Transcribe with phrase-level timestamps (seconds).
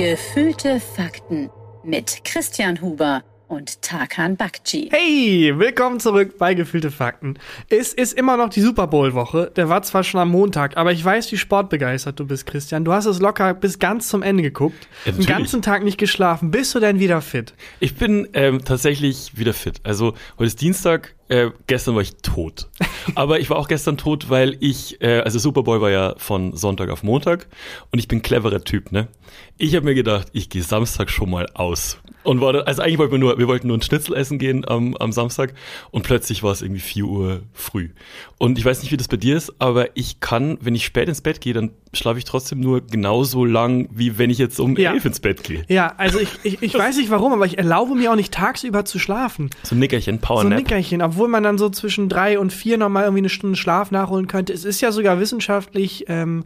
[0.00, 1.50] Gefühlte Fakten
[1.84, 4.88] mit Christian Huber und Tarkan Bakci.
[4.90, 7.34] Hey, willkommen zurück bei Gefühlte Fakten.
[7.68, 9.52] Es ist immer noch die Super Bowl-Woche.
[9.56, 12.82] Der war zwar schon am Montag, aber ich weiß, wie sportbegeistert du bist, Christian.
[12.82, 14.88] Du hast es locker bis ganz zum Ende geguckt.
[15.04, 16.50] Ja, Den ganzen Tag nicht geschlafen.
[16.50, 17.52] Bist du denn wieder fit?
[17.78, 19.80] Ich bin ähm, tatsächlich wieder fit.
[19.84, 22.68] Also heute ist Dienstag, äh, gestern war ich tot.
[23.14, 26.56] Aber ich war auch gestern tot, weil ich, äh, also Super Bowl war ja von
[26.56, 27.46] Sonntag auf Montag
[27.92, 29.08] und ich bin cleverer Typ, ne?
[29.56, 31.98] Ich habe mir gedacht, ich gehe Samstag schon mal aus.
[32.24, 34.68] Und war dann, also eigentlich wollten wir nur, wir wollten nur ein Schnitzel essen gehen
[34.68, 35.54] am, am Samstag
[35.90, 37.90] und plötzlich war es irgendwie 4 Uhr früh.
[38.38, 41.08] Und ich weiß nicht, wie das bei dir ist, aber ich kann, wenn ich spät
[41.08, 44.76] ins Bett gehe, dann schlafe ich trotzdem nur genauso lang, wie wenn ich jetzt um
[44.76, 44.92] Ja.
[44.92, 45.64] elf ins Bett gehe.
[45.68, 48.84] Ja, also ich, ich, ich weiß nicht warum, aber ich erlaube mir auch nicht tagsüber
[48.84, 49.50] zu schlafen.
[49.64, 50.54] So ein Nickerchen, Power So ein.
[50.56, 54.28] Nickerchen, obwohl man dann so zwischen drei und vier nochmal irgendwie eine Stunde Schlaf nachholen
[54.28, 54.52] könnte.
[54.52, 56.44] Es ist ja sogar wissenschaftlich, ähm,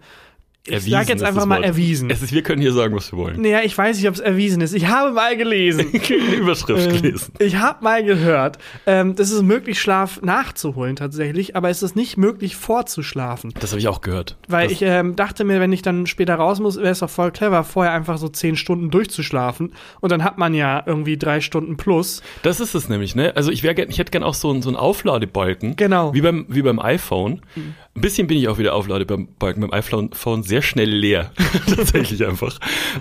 [0.67, 1.67] ich Erwiesen sag jetzt ist einfach mal Wort.
[1.67, 2.09] erwiesen.
[2.11, 3.41] Es ist, wir können hier sagen, was wir wollen.
[3.43, 4.73] Naja, ich weiß nicht, ob es erwiesen ist.
[4.75, 5.93] Ich habe mal gelesen.
[6.39, 7.33] Überschrift Ähm, gelesen.
[7.39, 8.57] Ich habe mal gehört,
[8.87, 13.53] ähm, das ist möglich, Schlaf nachzuholen tatsächlich, aber es ist nicht möglich, vorzuschlafen.
[13.61, 14.37] Das habe ich auch gehört.
[14.49, 17.11] Weil das, ich ähm, dachte mir, wenn ich dann später raus muss, wäre es doch
[17.11, 19.75] voll clever, vorher einfach so zehn Stunden durchzuschlafen.
[20.01, 22.23] Und dann hat man ja irgendwie drei Stunden plus.
[22.43, 23.37] das ist es nämlich, ne?
[23.37, 25.77] Also ich gern, ich hätte gern auch so, einen- so einen Aufladebalken.
[25.77, 26.15] Genau.
[26.15, 27.43] Wie beim, wie beim iPhone.
[27.97, 31.33] Ein bisschen bin ich auch wieder Aufladebalken beim iPhone Phone sehr schnell leer.
[31.77, 32.59] Tatsächlich einfach.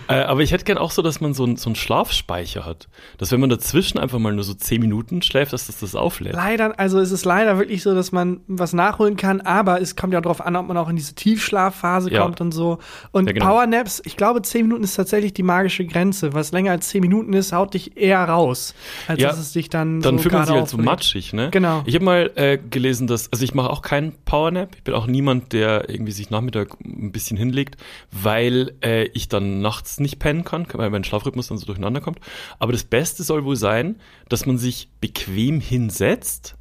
[0.07, 2.87] Äh, aber ich hätte gern auch so, dass man so, einen- so einen Schlafspeicher hat.
[3.19, 6.33] Dass wenn man dazwischen einfach mal nur so zehn Minuten schläft, dass das das auflädt.
[6.33, 10.13] Leider, also es ist leider wirklich so, dass man was nachholen kann, aber es kommt
[10.13, 12.23] ja darauf an, ob man auch in diese Tiefschlafphase Ja.
[12.23, 12.79] kommt und so.
[13.11, 13.45] Und Ja, genau.
[13.49, 16.33] Powernaps, ich glaube, zehn Minuten ist tatsächlich die magische Grenze.
[16.33, 18.73] Was länger als zehn Minuten ist, haut dich eher raus,
[19.07, 21.49] als Ja, dass es dich dann, Dann so fühlt man sich halt so matschig, ne?
[21.51, 21.83] Genau.
[21.85, 24.69] Ich habe mal äh, gelesen, dass, also ich mache auch keinen Powernap.
[24.75, 27.77] Ich bin auch niemand, der irgendwie sich Nachmittag ein bisschen hinlegt,
[28.11, 32.19] weil äh, ich dann nachts nicht pennen kann, weil mein Schlafrhythmus dann so durcheinander kommt.
[32.59, 33.99] Aber das Beste soll wohl sein,
[34.29, 36.55] dass man sich bequem hinsetzt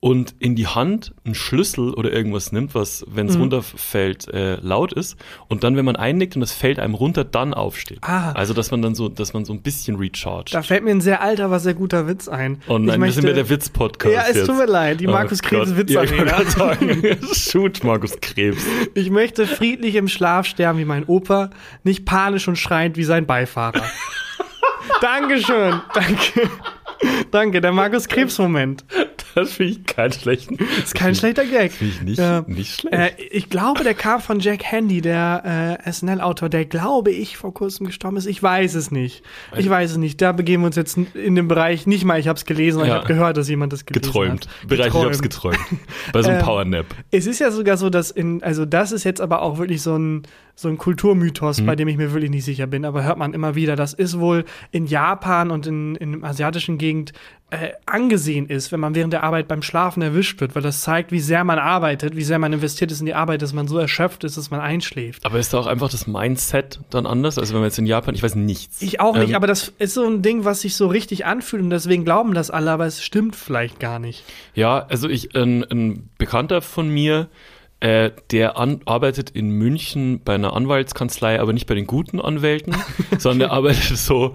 [0.00, 3.40] und in die Hand einen Schlüssel oder irgendwas nimmt, was, wenn es Mhm.
[3.42, 5.16] runterfällt, äh, laut ist.
[5.48, 7.98] Und dann, wenn man einnickt und das fällt einem runter, dann aufsteht.
[8.02, 8.30] Ah.
[8.30, 10.54] Also, dass man dann so, dass man so ein bisschen recharged.
[10.54, 12.62] Da fällt mir ein sehr alter, aber sehr guter Witz ein.
[12.68, 14.14] Oh nein, ich wir sind bei der Witz-Podcast.
[14.14, 14.46] Ja, es jetzt.
[14.46, 15.74] tut mir leid, die Oh Markus Krebs.
[15.76, 18.64] Witz Ja, ich wollte sagen, shoot, Markus Krebs.
[18.94, 21.50] Ich möchte friedlich im Schlaf sterben wie mein Opa,
[21.82, 23.82] nicht panisch und schreiend wie sein Beifahrer.
[25.00, 26.50] Dankeschön, danke.
[27.30, 28.84] Danke, der Markus Krebs-Moment.
[29.34, 30.56] Das finde ich keinen schlechten.
[30.82, 31.72] Ist kein schlechter Gag.
[31.72, 32.44] Finde ich nicht, Ja.
[32.46, 32.94] nicht schlecht.
[33.20, 37.52] Äh, ich glaube, der kam von Jack Handy, der äh, SNL-Autor, der, glaube ich, vor
[37.54, 38.26] kurzem gestorben ist.
[38.26, 39.22] Ich weiß es nicht.
[39.56, 40.20] Ich weiß es nicht.
[40.20, 42.88] Da begeben wir uns jetzt in den Bereich, nicht mal ich habe es gelesen, sondern
[42.88, 42.96] Ja.
[42.96, 44.46] ich habe gehört, dass jemand das gelesen geträumt.
[44.62, 44.68] hat.
[44.68, 45.58] Bereich, ich hab's geträumt.
[46.12, 46.86] Bei so einem Ähm, Powernap.
[47.10, 49.96] Es ist ja sogar so, dass in, also das ist jetzt aber auch wirklich so
[49.96, 50.22] ein,
[50.58, 53.54] so ein Kulturmythos, bei dem ich mir wirklich nicht sicher bin, aber hört man immer
[53.54, 57.12] wieder, das ist wohl in Japan und in, in der asiatischen Gegend
[57.50, 61.12] äh, angesehen ist, wenn man während der Arbeit beim Schlafen erwischt wird, weil das zeigt,
[61.12, 63.78] wie sehr man arbeitet, wie sehr man investiert ist in die Arbeit, dass man so
[63.78, 65.24] erschöpft ist, dass man einschläft.
[65.24, 67.38] Aber ist da auch einfach das Mindset dann anders?
[67.38, 68.82] Also wenn man jetzt in Japan, ich weiß nichts.
[68.82, 71.62] Ich auch nicht, Ähm, aber das ist so ein Ding, was sich so richtig anfühlt
[71.62, 74.24] und deswegen glauben das alle, aber es stimmt vielleicht gar nicht.
[74.54, 77.28] Ja, also ich, ein, ein Bekannter von mir,
[77.80, 82.74] äh, der an, arbeitet in München bei einer Anwaltskanzlei, aber nicht bei den guten Anwälten,
[83.18, 84.34] sondern der arbeitet so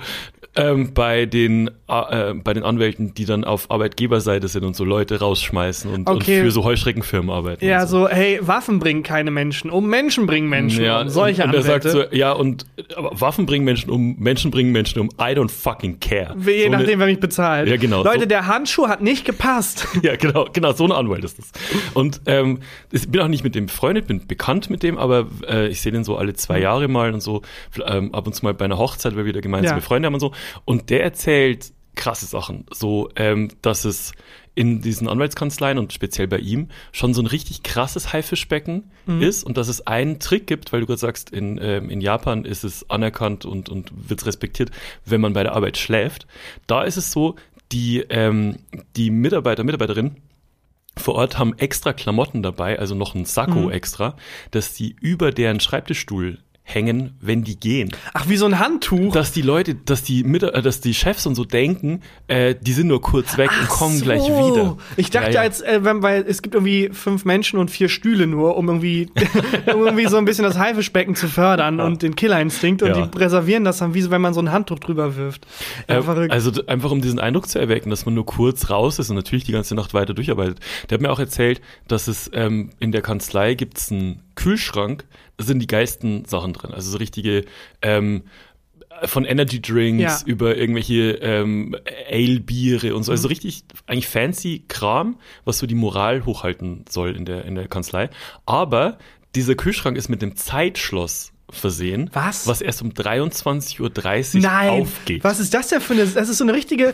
[0.56, 5.19] ähm, bei den äh, bei den Anwälten, die dann auf Arbeitgeberseite sind und so Leute
[5.19, 6.41] rausschmeißen und, und Okay.
[6.41, 7.66] für so Heuschreckenfirmen arbeiten.
[7.66, 11.09] Ja, und so, hey, Waffen bringen keine Menschen um, Menschen bringen Menschen Ja, um.
[11.09, 12.66] Solche und, und er sagt so, ja, und
[12.96, 16.36] aber Waffen bringen Menschen um, Menschen bringen Menschen um, I don't fucking care.
[16.46, 17.68] Je so nachdem, eine, wer mich bezahlt.
[17.68, 19.88] Ja, genau, Leute, so- der Handschuh hat nicht gepasst.
[20.03, 21.52] Ja, genau, genau, so ein Anwalt ist das.
[21.94, 22.59] Und ähm,
[22.91, 25.91] ich bin auch nicht mit dem befreundet, bin bekannt mit dem, aber äh, ich sehe
[25.94, 27.41] den so alle zwei Jahre mal und so,
[27.85, 29.81] ähm, ab und zu mal bei einer Hochzeit, weil wir da gemeinsame Ja.
[29.81, 30.34] Freunde haben und so.
[30.66, 34.14] Und der erzählt krasse Sachen, so, ähm, dass es
[34.56, 39.58] in diesen Anwaltskanzleien und speziell bei ihm schon so ein richtig krasses Haifischbecken ist und
[39.58, 42.88] dass es einen Trick gibt, weil du gerade sagst, in, ähm, in Japan ist es
[42.90, 44.70] anerkannt und, und wird respektiert,
[45.06, 46.28] wenn man bei der Arbeit schläft.
[46.67, 47.35] Da ist es so,
[47.72, 48.58] die, ähm,
[48.96, 50.17] die Mitarbeiter, Mitarbeiterin
[50.96, 53.72] vor Ort haben extra Klamotten dabei, also noch ein Sakko Mhm.
[53.72, 54.16] extra,
[54.52, 57.92] dass die über deren Schreibtischstuhl hängen, wenn die gehen.
[58.14, 59.12] Ach, wie so ein Handtuch.
[59.14, 62.72] Dass die Leute, dass die, Mit äh, dass die Chefs und so denken, äh, die
[62.72, 64.06] sind nur kurz weg und Ach kommen so.
[64.06, 64.78] gleich wieder.
[64.96, 65.42] Ich dachte, Ja, ja.
[65.42, 69.10] als äh, wenn, weil es gibt irgendwie fünf Menschen und vier Stühle nur, um irgendwie,
[69.74, 73.08] um irgendwie so ein bisschen das Haifischbecken zu fördern und den Killerinstinkt und Ja.
[73.08, 75.46] die reservieren das dann, wie so, wenn man so ein Handtuch drüber wirft.
[75.90, 76.32] Ja, Äh, verrückt.
[76.32, 79.18] also d- einfach um diesen Eindruck zu erwecken, dass man nur kurz raus ist und
[79.18, 80.60] natürlich die ganze Nacht weiter durcharbeitet.
[80.90, 85.06] Der hat mir auch erzählt, dass es ähm, in der Kanzlei gibt's einen Kühlschrank,
[85.40, 86.72] sind die geilsten Sachen drin.
[86.72, 87.46] Also so richtige
[87.82, 88.24] ähm,
[89.06, 90.20] von Energy Drinks Ja.
[90.26, 91.76] über irgendwelche ähm,
[92.09, 93.12] Ale-Biere und so.
[93.12, 93.16] Mhm.
[93.16, 97.68] Also richtig eigentlich fancy Kram, was so die Moral hochhalten soll in der, in der
[97.68, 98.09] Kanzlei.
[98.46, 98.97] Aber
[99.35, 102.47] dieser Kühlschrank ist mit einem Zeitschloss versehen, Was?
[102.47, 105.23] was erst um 23.30 Uhr Nein, aufgeht.
[105.23, 106.94] was ist das denn für eine, das ist so eine richtige,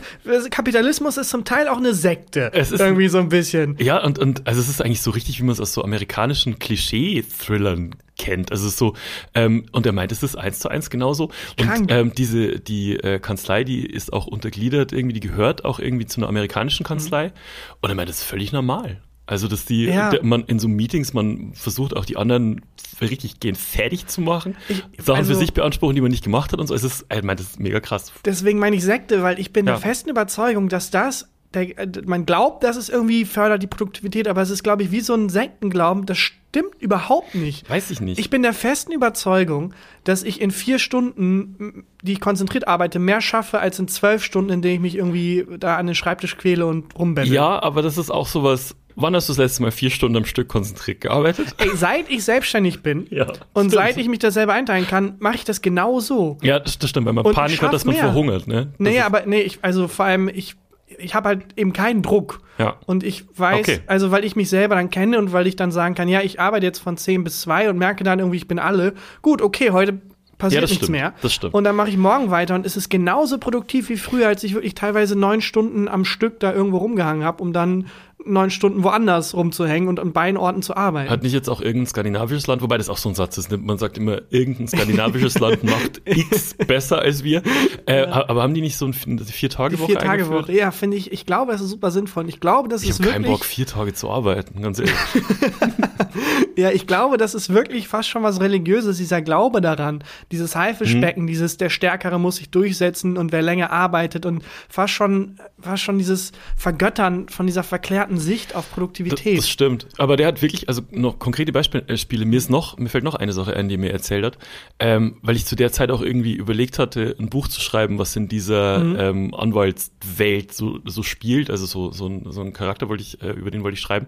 [0.50, 2.50] Kapitalismus ist zum Teil auch eine Sekte.
[2.54, 3.76] Es ist- irgendwie so ein bisschen.
[3.78, 6.58] Ja, und, und also es ist eigentlich so richtig, wie man es aus so amerikanischen
[6.58, 8.52] Klischee-Thrillern kennt.
[8.52, 8.94] Also es ist so,
[9.34, 11.30] ähm, und er meint, es ist eins zu eins genauso.
[11.56, 11.80] Krank.
[11.82, 16.06] Und ähm, diese, die äh, Kanzlei, die ist auch untergliedert, irgendwie, die gehört auch irgendwie
[16.06, 17.32] zu einer amerikanischen Kanzlei.
[17.80, 19.00] Und er meint, das ist völlig normal.
[19.30, 19.84] Also, dass die.
[19.86, 20.10] Ja.
[20.10, 22.62] der, man in so Meetings, man versucht auch die anderen
[23.00, 26.52] richtig gehend fertig zu machen, Ich- Sachen also- für sich beanspruchen, die man nicht gemacht
[26.52, 26.74] hat und so.
[26.74, 28.12] Es ist, er meint, das ist mega krass.
[28.24, 29.72] Deswegen meine ich Sekte, weil ich bin Ja.
[29.74, 34.26] der festen Überzeugung, dass das, der, äh, man glaubt, dass es irgendwie fördert die Produktivität,
[34.28, 37.70] aber es ist, glaube ich, wie so ein Sektenglauben, das stimmt überhaupt nicht.
[37.70, 38.18] Weiß ich nicht.
[38.18, 39.72] Ich bin der festen Überzeugung,
[40.04, 44.50] dass ich in vier Stunden, die ich konzentriert arbeite, mehr schaffe als in zwölf Stunden,
[44.50, 47.32] in denen ich mich irgendwie da an den Schreibtisch quäle und rumbette.
[47.32, 48.74] ja, aber das ist auch sowas.
[49.00, 51.54] Wann hast du das letzte Mal vier Stunden am Stück konzentriert gearbeitet?
[51.58, 53.36] Ey, seit ich selbstständig bin Ja, und
[53.68, 53.72] stimmt.
[53.72, 56.38] seit ich mich da selber einteilen kann, mache ich das genau so.
[56.42, 58.04] Ja, das, das stimmt, wenn man Und Panik hat, dass man mehr.
[58.04, 58.66] verhungert, ne?
[58.66, 60.56] Das Nee, aber nee, ich, also vor allem, ich,
[60.98, 62.40] ich habe halt eben keinen Druck.
[62.58, 62.76] Ja.
[62.86, 63.80] Und ich weiß, Okay.
[63.86, 66.40] also weil ich mich selber dann kenne und weil ich dann sagen kann, ja, ich
[66.40, 68.92] arbeite jetzt von 10 bis 2 und merke dann irgendwie, ich bin alle.
[69.22, 70.00] Gut, okay, heute
[70.36, 71.14] passiert Ja, das nichts stimmt, mehr.
[71.22, 71.54] das stimmt.
[71.54, 74.54] Und dann mache ich morgen weiter und es ist genauso produktiv wie früher, als ich
[74.54, 77.86] wirklich teilweise neun Stunden am Stück da irgendwo rumgehangen habe, um dann
[78.26, 81.10] neun Stunden woanders rumzuhängen und an beiden Orten zu arbeiten.
[81.10, 83.56] Hat nicht jetzt auch irgendein skandinavisches Land, wobei das auch so ein Satz ist, ne?
[83.58, 87.42] man sagt immer, irgendein skandinavisches Land macht X besser als wir.
[87.86, 90.44] Äh, Aber haben die nicht so eine Vier-Tage-Woche vier Tage eingeführt?
[90.48, 90.52] Woche.
[90.52, 92.28] Ja, finde ich, ich glaube, es ist super sinnvoll.
[92.28, 93.24] Ich glaube, das Ich ist habe wirklich.
[93.24, 94.94] keinen Bock, vier Tage zu arbeiten, ganz ehrlich.
[96.56, 100.02] Ja, ich glaube, das ist wirklich fast schon was Religiöses, dieser Glaube daran.
[100.32, 105.38] Dieses Haifischbecken, dieses, der Stärkere muss sich durchsetzen und wer länger arbeitet und fast schon,
[105.60, 109.38] fast schon dieses Vergöttern von dieser verklärten Sicht auf Das, Produktivität.
[109.38, 109.86] das stimmt.
[109.98, 111.84] Aber der hat wirklich, also noch konkrete Beispiele.
[111.88, 112.24] äh.
[112.24, 114.38] Mir ist noch, mir fällt noch eine Sache ein, die er mir erzählt hat,
[114.78, 118.14] ähm, weil ich zu der Zeit auch irgendwie überlegt hatte, ein Buch zu schreiben, was
[118.16, 118.96] in dieser Mhm.
[118.98, 121.50] ähm, Anwaltswelt so, so spielt.
[121.50, 124.06] Also so, so, ein, so ein Charakter wollte ich, äh, über den wollte ich schreiben.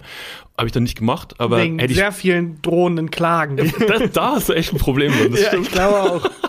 [0.56, 1.98] Habe ich dann nicht gemacht, aber Wegen hätte ich.
[1.98, 3.56] sehr vielen drohenden Klagen.
[3.56, 5.66] Da, da hast du echt ein Problem drin, das ja, stimmt.
[5.66, 6.30] ich glaube auch.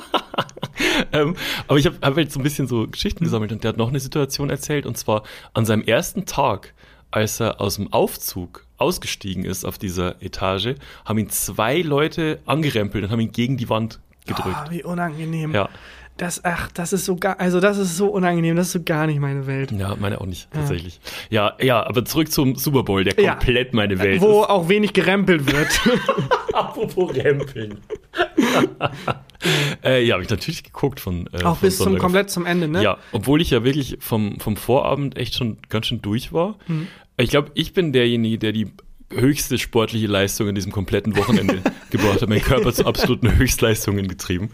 [1.12, 1.36] Ähm,
[1.68, 3.90] aber ich habe hab halt so ein bisschen so Geschichten gesammelt und der hat noch
[3.90, 6.74] eine Situation erzählt und zwar an seinem ersten Tag,
[7.12, 10.76] als er aus dem Aufzug ausgestiegen ist auf dieser Etage,
[11.06, 14.58] haben ihn zwei Leute angerempelt und haben ihn gegen die Wand gedrückt.
[14.68, 15.54] Oh, wie unangenehm.
[15.54, 15.70] Ja,
[16.18, 19.08] Das, ach, das ist so gar, also das ist so unangenehm, das ist so gar
[19.08, 19.72] nicht meine Welt.
[19.72, 21.00] ja, meine auch nicht, tatsächlich.
[21.32, 23.32] Ja, ja, aber zurück zum Super Bowl, der Ja.
[23.36, 24.50] komplett meine Welt Wo ist.
[24.50, 25.80] auch wenig gerempelt wird.
[26.54, 27.80] Apropos Rempeln.
[29.84, 32.30] äh, ja, habe ich natürlich geguckt von äh, auch von bis zum Sonntag auf- komplett
[32.30, 32.84] zum Ende, ne?
[32.84, 36.58] Ja, obwohl ich ja wirklich vom, vom Vorabend echt schon ganz schön durch war.
[36.68, 36.88] Mhm.
[37.18, 38.68] Ich glaube, ich bin derjenige, der die
[39.16, 42.30] höchste sportliche Leistung in diesem kompletten Wochenende gebracht hat.
[42.30, 44.50] Mein Körper zu absoluten Höchstleistungen getrieben.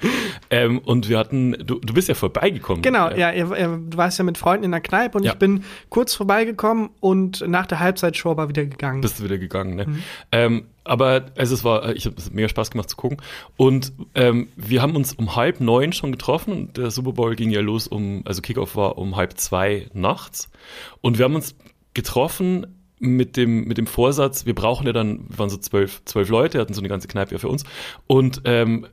[0.50, 2.82] Ähm, und wir hatten, du, du bist ja vorbeigekommen.
[2.82, 5.34] Genau, ja, ihr, ihr, du warst ja mit Freunden in der Kneipe und Ja.
[5.34, 9.02] ich bin kurz vorbeigekommen und nach der Halbzeitshow aber wieder gegangen.
[9.02, 9.86] Bist du wieder gegangen, ne?
[9.88, 10.04] Mhm.
[10.32, 13.18] Ähm, aber also es war, ich habe es mega Spaß gemacht zu gucken.
[13.58, 17.52] Und ähm, wir haben uns um halb neun schon getroffen und der Super Bowl ging
[17.52, 20.50] ja los um, also Kickoff war um halb zwei nachts.
[21.02, 21.56] Und wir haben uns
[21.94, 26.30] getroffen mit dem, mit dem Vorsatz, wir brauchen ja dann, wir waren so zwölf, zwölf
[26.30, 27.64] Leute, hatten so eine ganze Kneipe ja für uns
[28.08, 28.88] und ähm,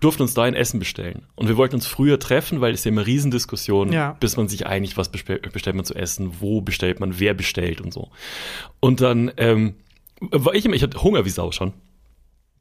[0.00, 1.26] durften uns da ein Essen bestellen.
[1.36, 4.16] Und wir wollten uns früher treffen, weil es ja immer Riesendiskussionen, Ja.
[4.18, 7.80] bis man sich einigt, was bestellt, bestellt man zu essen, wo bestellt man, wer bestellt
[7.80, 8.10] und so.
[8.80, 9.74] Und dann ähm,
[10.20, 11.72] war ich immer, ich hatte Hunger wie Sau schon.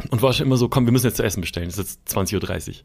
[0.10, 1.67] Und war schon immer so, komm, wir müssen jetzt zu essen bestellen.
[1.70, 2.75] Es ist jetzt 20.30 Uhr.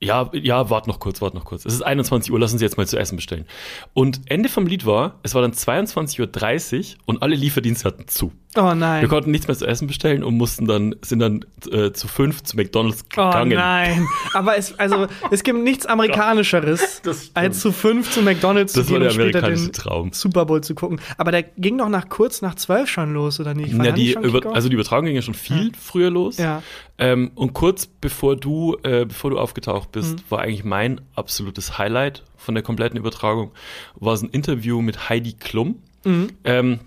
[0.00, 1.64] Ja, ja, wart noch kurz, wart noch kurz.
[1.64, 3.46] Es ist 21 Uhr, lass uns jetzt mal zu essen bestellen.
[3.94, 8.32] Und Ende vom Lied war, es war dann 22.30 Uhr und alle Lieferdienste hatten zu.
[8.56, 9.00] Oh nein.
[9.02, 12.42] Wir konnten nichts mehr zu essen bestellen und mussten dann, sind dann äh, zu fünf
[12.42, 13.54] zu McDonalds Oh gegangen.
[13.54, 14.06] nein.
[14.32, 17.02] Aber es, also, es gibt nichts Amerikanischeres,
[17.34, 20.12] als zu fünf zu McDonalds Das zu war gehen der und später amerikanische den Traum.
[20.12, 21.00] Super Bowl zu gucken.
[21.18, 23.76] Aber der ging doch nach kurz nach zwölf schon los, oder nicht?
[23.76, 26.38] War Ja, die, über, also die Übertragung ging ja schon viel früher los.
[26.38, 26.62] Ja.
[26.98, 30.22] Ähm, und kurz bevor du, äh, bevor du aufgetaucht bist, Mhm.
[30.28, 33.50] war eigentlich mein absolutes Highlight von der kompletten Übertragung,
[33.96, 35.76] war es ein Interview mit Heidi Klum.
[36.04, 36.28] Mhm.
[36.44, 36.78] Ähm,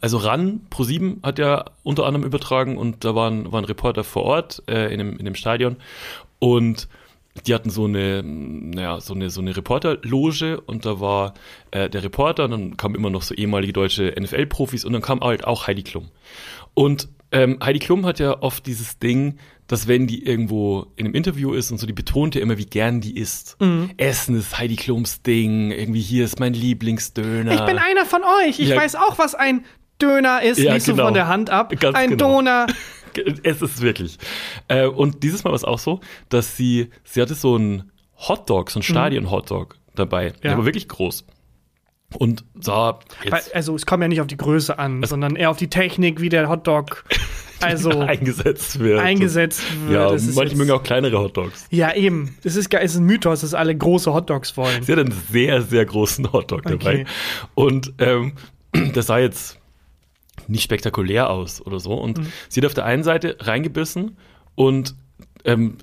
[0.00, 4.62] also RAN Pro7 hat ja unter anderem übertragen und da waren, waren Reporter vor Ort
[4.68, 5.76] äh, in, dem, in dem Stadion
[6.38, 6.88] und
[7.46, 11.34] die hatten so eine, naja, so eine, so eine Reporterloge und da war
[11.70, 15.20] äh, der Reporter und dann kamen immer noch so ehemalige deutsche NFL-Profis und dann kam
[15.20, 16.08] halt auch Heidi Klum.
[16.74, 21.14] Und ähm, Heidi Klum hat ja oft dieses Ding, dass wenn die irgendwo in einem
[21.14, 23.56] Interview ist und so, die betont ja immer, wie gern die isst.
[23.60, 23.90] Mhm.
[23.96, 27.54] Essen ist Heidi Klums Ding, irgendwie hier ist mein Lieblingsdöner.
[27.54, 28.58] Ich bin einer von euch.
[28.60, 28.76] Ich Ja.
[28.76, 29.64] weiß auch, was ein
[30.02, 30.58] Döner ist.
[30.58, 31.04] Ja, du genau.
[31.06, 31.72] von der Hand ab.
[31.78, 32.38] Ganz ein genau.
[32.38, 32.66] Döner.
[33.42, 34.16] Es ist wirklich.
[34.68, 38.70] Äh, und dieses Mal war es auch so, dass sie, sie hatte so einen Hotdog,
[38.70, 40.30] so einen Stadion-Hotdog dabei.
[40.30, 40.52] Der Mhm.
[40.52, 40.56] Ja.
[40.56, 41.26] war wirklich groß.
[42.14, 42.44] Und
[43.24, 46.20] jetzt also es kommt ja nicht auf die Größe an, sondern eher auf die Technik,
[46.22, 47.04] wie der Hotdog
[47.60, 49.00] also eingesetzt wird.
[49.00, 50.18] eingesetzt wird.
[50.18, 51.66] Ja, manche mögen auch kleinere Hotdogs.
[51.70, 52.34] Ja, eben.
[52.44, 54.82] Es ist, es ist ein Mythos, dass alle große Hotdogs wollen.
[54.82, 57.02] Sie hat einen sehr, sehr großen Hotdog dabei.
[57.02, 57.04] Okay.
[57.54, 58.32] Und ähm,
[58.94, 59.58] das sah jetzt
[60.48, 61.94] nicht spektakulär aus oder so.
[61.94, 62.26] Und Mhm.
[62.48, 64.16] sie hat auf der einen Seite reingebissen
[64.54, 64.94] und
[65.44, 65.76] ähm,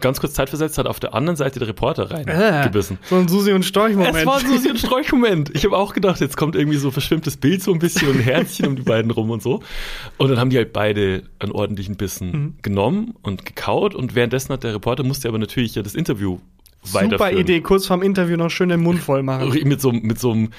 [0.00, 2.98] ganz kurz Zeit versetzt hat auf der anderen Seite der Reporter Äh, reingebissen.
[3.08, 4.16] so ein Susi und Storch-Moment.
[4.16, 5.50] Es war ein Sträuchmoment.
[5.54, 8.16] Ich habe auch gedacht, jetzt kommt irgendwie so ein verschwimmtes Bild so ein bisschen und
[8.16, 9.62] ein Herzchen um die beiden rum und so.
[10.18, 12.54] Und dann haben die halt beide einen ordentlichen Bissen Mhm.
[12.62, 16.38] genommen und gekaut und währenddessen hat der Reporter musste aber natürlich ja das Interview
[16.82, 17.38] Super weiterführen.
[17.38, 19.48] Idee, kurz vorm Interview noch schön den Mund voll machen.
[19.68, 20.50] Mit so, mit so einem,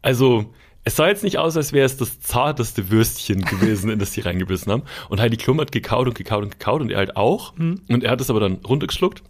[0.00, 0.46] also
[0.84, 4.20] es sah jetzt nicht aus, als wäre es das zarteste Würstchen gewesen, in das die
[4.20, 4.82] reingebissen haben.
[5.08, 7.56] Und Heidi Klum hat gekaut und gekaut und gekaut und er halt auch.
[7.56, 7.82] Mhm.
[7.88, 9.22] Und er hat es aber dann runtergeschluckt.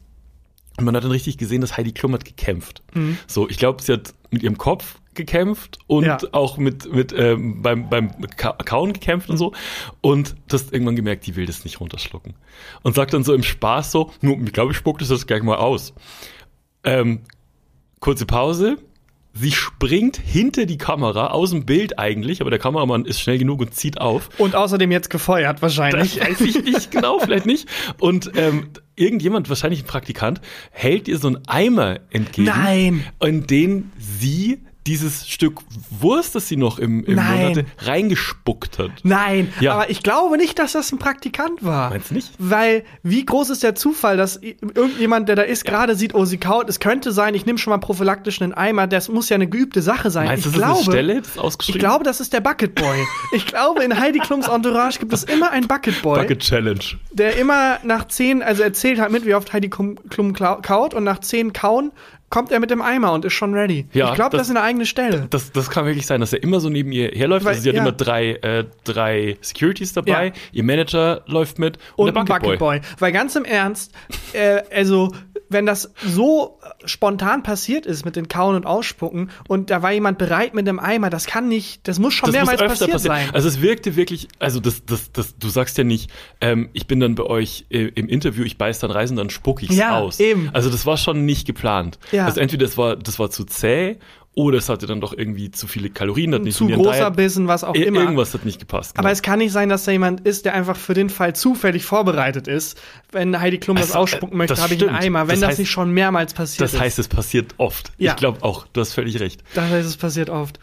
[0.79, 2.83] Und man hat dann richtig gesehen, dass Heidi Klum hat gekämpft.
[3.27, 6.07] So, ich glaube, sie hat mit ihrem Kopf gekämpft und Mhm.
[6.09, 6.19] Ja.
[6.33, 9.53] auch mit, mit ähm, beim, beim Ka Kauen gekämpft und so.
[10.01, 12.33] Und du hast irgendwann gemerkt, die will das nicht runterschlucken.
[12.83, 15.43] Und sagt dann so im Spaß so, "Nu, ich glaube, ich spuck das jetzt gleich
[15.43, 15.93] mal aus.
[16.83, 17.21] Ähm,
[18.01, 18.79] kurze Pause.
[19.35, 23.61] Sie springt hinter die Kamera, aus dem Bild eigentlich, aber der Kameramann ist schnell genug
[23.61, 24.29] und zieht auf.
[24.39, 26.17] Und außerdem jetzt gefeuert wahrscheinlich.
[26.17, 27.67] Das weiß ich nicht genau, vielleicht nicht.
[27.99, 33.05] Und ähm, irgendjemand, wahrscheinlich ein Praktikant, hält ihr so einen Eimer entgegen, Nein.
[33.21, 35.61] in den sie dieses Stück
[35.91, 37.51] Wurst, das sie noch im, im Nein.
[37.51, 38.91] hatte, reingespuckt hat.
[39.05, 39.75] Nein, Ja.
[39.75, 41.91] aber ich glaube nicht, dass das ein Praktikant war.
[41.91, 42.31] Meinst du nicht?
[42.39, 46.39] Weil, wie groß ist der Zufall, dass irgendjemand, der da ist, gerade sieht, oh, sie
[46.39, 46.69] kaut.
[46.69, 48.87] Es könnte sein, ich nehme schon mal prophylaktisch einen Eimer.
[48.87, 50.27] Das muss ja eine geübte Sache sein.
[50.27, 51.79] Meinst du, ich das ist glaube, eine Stelle, das ist ausgeschrieben?
[51.79, 53.07] ich glaube, das ist der Bucket Boy.
[53.33, 56.81] ich glaube, in Heidi Klums Entourage gibt es immer einen Bucket Boy, Bucket Challenge.
[57.13, 59.97] der immer nach zehn, also erzählt halt mit, wie oft Heidi Klum,
[60.35, 61.93] kaut und nach zehn Kauen
[62.33, 63.87] kommt er mit dem Eimer und ist schon ready.
[63.93, 65.27] Ja, ich glaube, das, das- ist eine eigene Stelle.
[65.29, 67.45] Das, das kann wirklich sein, dass er immer so neben ihr herläuft.
[67.45, 67.83] Weil- also sie hat ja.
[67.83, 70.33] immer drei, äh, drei Securities dabei, Ja.
[70.53, 72.79] ihr Manager läuft mit und, und der ein Bucket, Bucket Boy.
[72.81, 72.89] Boy.
[72.99, 73.93] Weil ganz im Ernst,
[74.33, 75.13] äh, also
[75.53, 80.19] wenn das so spontan passiert ist mit den Kauen und Ausspucken und da war jemand
[80.19, 82.93] bereit mit dem Eimer, das kann nicht, das muss schon Das muss mehrmals öfter passiert
[82.93, 83.17] passieren.
[83.27, 83.35] sein.
[83.35, 87.01] Also es wirkte wirklich, also das, das, das, du sagst ja nicht, ähm, ich bin
[87.01, 90.21] dann bei euch äh, im Interview, ich beiß dann reisen, dann spuck ich's Ja, aus.
[90.21, 90.51] eben.
[90.53, 91.99] Also das war schon nicht geplant.
[92.13, 92.27] Ja.
[92.27, 93.99] Also entweder das war, das war zu zäh
[94.35, 97.49] oder es hatte dann doch irgendwie zu viele Kalorien, hat nicht Zu großer Diet- Bissen,
[97.49, 98.01] was auch immer.
[98.01, 98.93] Irgendwas hat nicht gepasst.
[98.97, 99.13] Aber genau.
[99.13, 102.49] es kann nicht sein, dass da jemand ist, der einfach für den Fall zufällig vorbereitet
[102.49, 102.81] ist.
[103.11, 104.97] Wenn Heidi Klum das Also, ausspucken äh, möchte, das habe ich einen.
[104.97, 105.29] Eimer.
[105.29, 107.07] Wenn Das das, heißt- nicht schon mehrmals passiert das heißt, ist.
[107.07, 107.93] es passiert oft.
[107.99, 108.13] Ja.
[108.13, 109.43] Ich glaube auch, du hast völlig recht.
[109.55, 110.59] Das heißt, es passiert oft.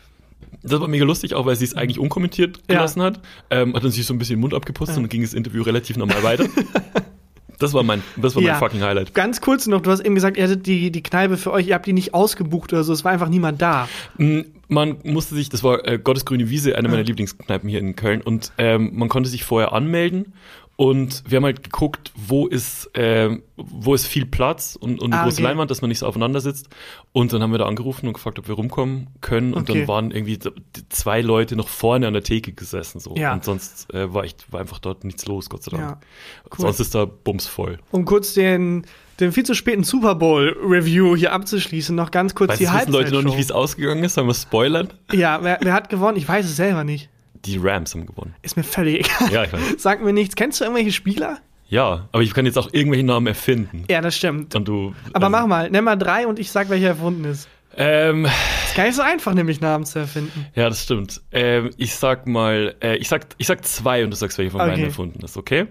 [0.64, 2.76] Das war mega lustig, auch weil sie es eigentlich unkommentiert Ja.
[2.76, 3.20] gelassen hat.
[3.52, 5.62] Ähm, hat dann sich so ein bisschen den Mund abgeputzt und dann ging das Interview
[5.62, 6.46] relativ normal weiter.
[7.60, 8.56] das war mein, das war mein Ja.
[8.58, 9.14] fucking Highlight.
[9.14, 11.76] Ganz kurz noch, du hast eben gesagt, ihr hattet die, die Kneipe für euch, ihr
[11.76, 13.88] habt die nicht ausgebucht oder so, es war einfach niemand da.
[14.18, 17.96] Mm, Man musste sich, das war äh, Gottes grüne Wiese, eine meiner Lieblingskneipen hier in
[17.96, 20.34] Köln, und ähm, man konnte sich vorher anmelden.
[20.80, 25.22] Und wir haben halt geguckt, wo ist, ähm, wo ist viel Platz und, und eine
[25.22, 25.44] Ah, große okay.
[25.44, 26.70] Leinwand, dass man nicht so aufeinander sitzt.
[27.12, 29.54] Und dann haben wir da angerufen und gefragt, ob wir rumkommen können.
[29.54, 29.80] Und Okay.
[29.80, 30.40] dann waren irgendwie
[30.88, 33.02] zwei Leute noch vorne an der Theke gesessen.
[33.02, 33.14] So.
[33.18, 33.34] Ja.
[33.34, 35.84] Und sonst äh, war, echt, war einfach dort nichts los, Gott sei Dank.
[35.84, 36.00] Ja,
[36.46, 36.60] cool.
[36.60, 37.80] Sonst ist da bumsvoll.
[37.92, 38.86] Um kurz den,
[39.20, 42.72] den viel zu späten Super Bowl Review hier abzuschließen, noch ganz kurz Weißt die du,
[42.74, 44.14] wissen Leute noch nicht, wie es ausgegangen ist?
[44.14, 44.88] Sollen wir spoilern?
[45.12, 46.18] Ja, wer, wer hat gewonnen?
[46.18, 47.10] Ich weiß es selber nicht.
[47.46, 48.36] Die Rams haben gewonnen.
[48.42, 49.32] Ist mir völlig egal.
[49.32, 49.62] Ja, ich weiß.
[49.78, 50.36] Sag mir nichts.
[50.36, 51.38] Kennst du irgendwelche Spieler?
[51.68, 53.86] Ja, aber ich kann jetzt auch irgendwelche Namen erfinden.
[53.90, 54.56] Ja, das stimmt.
[54.56, 54.94] Und du.
[55.14, 57.48] Aber also, mach mal, nenn mal drei und ich sag, welcher erfunden ist.
[57.78, 60.48] Ähm, Ist gar nicht so einfach, nämlich Namen zu erfinden.
[60.56, 61.22] ja, das stimmt.
[61.32, 64.62] Ähm, ich sag mal, äh, ich sag, ich sag zwei und du sagst, welche von
[64.62, 64.70] Okay.
[64.72, 65.68] beiden erfunden ist, okay?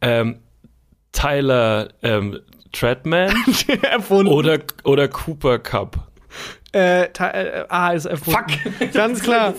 [0.00, 0.38] Ähm,
[1.12, 2.40] Tyler ähm,
[2.72, 3.34] Treadman
[3.82, 4.32] erfunden.
[4.32, 6.08] oder, oder Cooper Cup.
[6.74, 8.50] Äh, äh, A ist erfunden.
[8.50, 8.92] Fuck.
[8.92, 9.54] Ganz klar.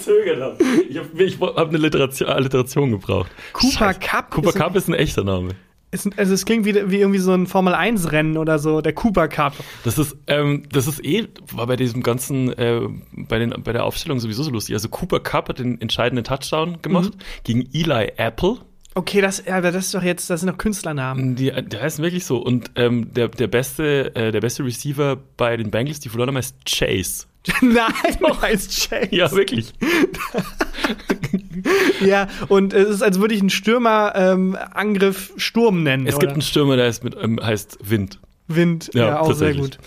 [0.89, 3.29] Ich habe ich hab eine Literation, Alliteration gebraucht.
[3.53, 3.99] Cooper Scheiße.
[3.99, 5.51] Cup Cooper ist Cup ist ein echter Name.
[5.91, 9.53] Ist, also es klingt wie, wie irgendwie so ein Formel-1-Rennen oder so, der Cooper Cup.
[9.83, 13.83] Das ist, ähm, das ist eh, war bei diesem ganzen, äh, bei, den, bei der
[13.83, 14.73] Aufstellung sowieso so lustig.
[14.73, 18.57] Also Cooper Cup hat den entscheidenden Touchdown gemacht gegen Eli Apple.
[18.95, 21.35] Okay, das, ja, aber das ist doch jetzt, das sind doch Künstlernamen.
[21.35, 22.37] Die, der heißt wirklich so.
[22.37, 26.37] Und ähm, der, der, beste, äh, der beste Receiver bei den Bengals, die verloren haben,
[26.37, 27.25] heißt Chase.
[27.61, 29.15] Nein, du heißt Chase.
[29.15, 29.73] Ja, wirklich.
[32.01, 36.07] Ja, und es ist, als würde ich einen Stürmerangriff ähm, Sturm nennen.
[36.07, 36.21] Es oder?
[36.21, 38.19] gibt einen Stürmer, der heißt, mit, ähm, heißt Wind.
[38.47, 39.77] Wind, ja, auch sehr gut.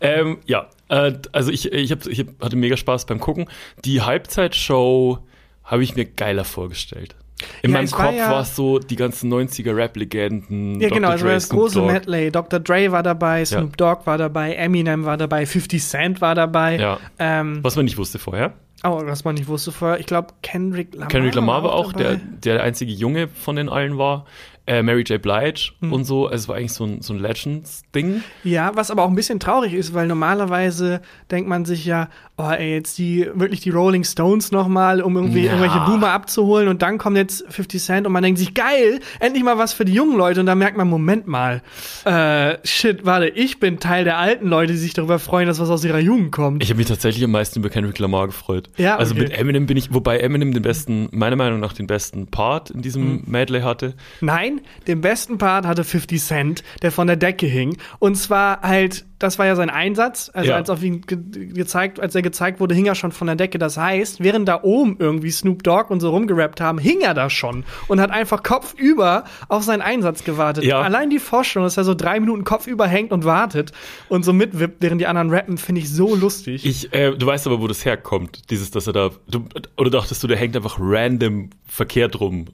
[0.00, 3.46] Ähm, ja, äh, also ich, ich, hab, ich hab, hatte mega Spaß beim Gucken.
[3.84, 5.18] Die Halbzeitshow
[5.64, 7.16] habe ich mir geiler vorgestellt.
[7.62, 10.80] In Ja, meinem es war Kopf ja- war es so die ganzen 90er Rap-Legenden.
[10.80, 11.10] Ja, genau, Dr.
[11.10, 11.92] also Dre, das Snoop große Dogg.
[11.92, 12.30] Medley.
[12.30, 12.60] Dr.
[12.60, 16.76] Dre war dabei, Snoop Dogg war dabei, Eminem war dabei, 50 Cent war dabei.
[16.78, 16.98] Ja.
[17.18, 18.52] Ähm, Was man nicht wusste vorher.
[18.84, 20.00] oh, was man nicht wusste vorher.
[20.00, 21.08] Ich glaube, Kendrick Lamar.
[21.08, 22.20] Kendrick Lamar war auch, dabei.
[22.42, 24.24] der der einzige Junge von den allen war.
[24.66, 25.20] Äh, Mary J.
[25.20, 25.92] Blige Hm.
[25.92, 26.26] und so.
[26.26, 28.22] Also es war eigentlich so ein, so ein Legends-Ding.
[28.44, 31.00] Ja, was aber auch ein bisschen traurig ist, weil normalerweise
[31.30, 35.44] denkt man sich ja, oh ey, jetzt die, wirklich die Rolling Stones nochmal, um irgendwie
[35.46, 35.52] Ja.
[35.52, 39.42] irgendwelche Boomer abzuholen und dann kommt jetzt 50 Cent und man denkt sich, geil, endlich
[39.44, 41.62] mal was für die jungen Leute und dann merkt man, Moment mal,
[42.04, 45.70] äh, shit, warte, ich bin Teil der alten Leute, die sich darüber freuen, dass was
[45.70, 46.62] aus ihrer Jugend kommt.
[46.62, 48.68] Ich habe mich tatsächlich am meisten über Kendrick Lamar gefreut.
[48.76, 49.24] Ja, Also okay.
[49.24, 52.82] mit Eminem bin ich, wobei Eminem den besten, meiner Meinung nach den besten Part in
[52.82, 53.22] diesem Hm.
[53.26, 53.94] Medley hatte.
[54.20, 54.51] Nein,
[54.86, 57.76] den besten Part hatte 50 Cent, der von der Decke hing.
[57.98, 60.30] Und zwar halt, das war ja sein Einsatz.
[60.34, 60.56] Also Ja.
[60.56, 61.18] als auf ihn ge
[61.52, 63.58] gezeigt, als er gezeigt wurde, hing er schon von der Decke.
[63.58, 67.30] Das heißt, während da oben irgendwie Snoop Dogg und so rumgerappt haben, hing er da
[67.30, 70.64] schon und hat einfach kopfüber auf seinen Einsatz gewartet.
[70.64, 70.80] Ja.
[70.80, 73.72] Allein die Vorstellung, dass er so drei Minuten kopfüber hängt und wartet
[74.08, 76.64] und so mitwippt, während die anderen rappen, finde ich so lustig.
[76.66, 78.50] Ich, äh, du weißt aber, wo das herkommt.
[78.50, 79.44] Dieses, dass er da, du,
[79.76, 82.46] oder dachtest du, der hängt einfach random verkehrt rum.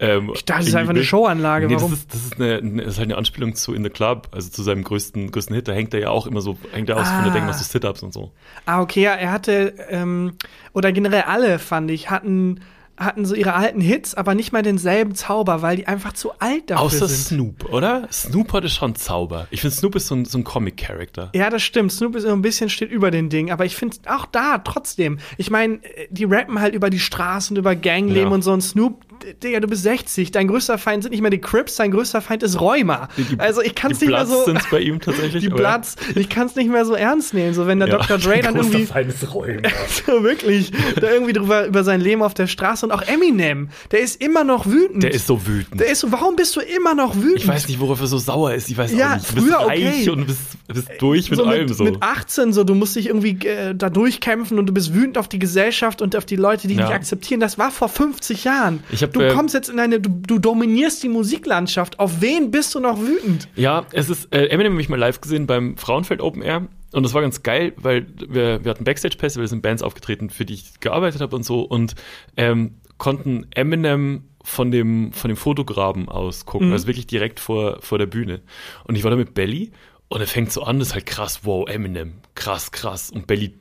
[0.00, 1.66] Ähm, Ich dachte, das ist einfach eine Showanlage.
[1.66, 1.90] Nee, Warum?
[1.90, 4.28] das ist, das ist, eine, eine, das ist halt eine Anspielung zu In the Club,
[4.32, 5.68] also zu seinem größten, größten Hit.
[5.68, 7.34] Da hängt er ja auch immer so, hängt er aus von der Ah.
[7.34, 8.32] Denk, machst du Sit-Ups und so.
[8.66, 10.32] Ah, okay, ja, er hatte, ähm,
[10.72, 12.60] oder generell alle, fand ich, hatten,
[13.00, 16.70] hatten so ihre alten Hits, aber nicht mal denselben Zauber, weil die einfach zu alt
[16.70, 17.38] dafür Außer sind.
[17.38, 18.06] Snoop, oder?
[18.12, 19.46] Snoop hatte schon Zauber.
[19.50, 21.30] Ich finde, Snoop ist so ein, so ein Comic-Character.
[21.34, 21.92] Ja, das stimmt.
[21.92, 25.18] Snoop ist immer ein bisschen steht über den Ding, aber ich finde auch da trotzdem.
[25.38, 25.80] Ich meine,
[26.10, 28.34] die rappen halt über die Straßen, über Gangleben Ja.
[28.34, 28.52] und so.
[28.52, 29.00] Und Snoop,
[29.42, 30.30] Digga, du bist 60.
[30.30, 33.08] Dein größter Feind sind nicht mehr die Crips, dein größter Feind ist Rheuma.
[33.38, 34.44] also ich kann es nicht mehr Bloods so.
[34.46, 35.42] sind's bei ihm tatsächlich.
[35.44, 35.48] Die.
[35.50, 37.52] Bloods, ich kann es nicht mehr so ernst nehmen.
[37.54, 37.98] So wenn der Ja.
[37.98, 38.18] Dr.
[38.18, 39.68] Dre dann irgendwie Feind ist Räumer.
[40.06, 44.00] so wirklich da irgendwie drüber über sein Leben auf der Straße und auch Eminem, der
[44.00, 45.02] ist immer noch wütend.
[45.02, 45.80] Der ist so wütend.
[45.80, 47.36] der ist so, warum bist du immer noch wütend?
[47.38, 48.68] Ich weiß nicht, worauf er so sauer ist.
[48.70, 49.30] Ich weiß Ja, auch nicht.
[49.30, 50.10] Du bist früher reich okay.
[50.10, 51.84] und bist, bist durch mit so allem mit, so.
[51.84, 55.28] mit 18 so, du musst dich irgendwie äh, da durchkämpfen und du bist wütend auf
[55.28, 56.86] die Gesellschaft und auf die Leute, die dich Ja.
[56.86, 57.40] nicht akzeptieren.
[57.40, 58.82] Das war vor 50 Jahren.
[58.90, 61.98] Ich hab, du äh, kommst jetzt in eine, du, du dominierst die Musiklandschaft.
[61.98, 63.48] Auf wen bist du noch wütend?
[63.56, 66.66] Ja, es ist, äh, Eminem habe ich mal live gesehen beim Frauenfeld Open Air.
[66.92, 70.44] Und das war ganz geil, weil wir, wir hatten Backstage-Pässe, wir sind Bands aufgetreten, für
[70.44, 71.60] die ich gearbeitet habe und so.
[71.62, 71.94] Und
[72.36, 76.72] ähm, konnten Eminem von dem, von dem Fotograben aus gucken, Mhm.
[76.72, 78.40] also wirklich direkt vor, vor der Bühne.
[78.84, 79.70] Und ich war da mit Belly
[80.08, 83.10] und er fängt so an, das ist halt krass, wow, Eminem, krass, krass.
[83.10, 83.54] Und Belly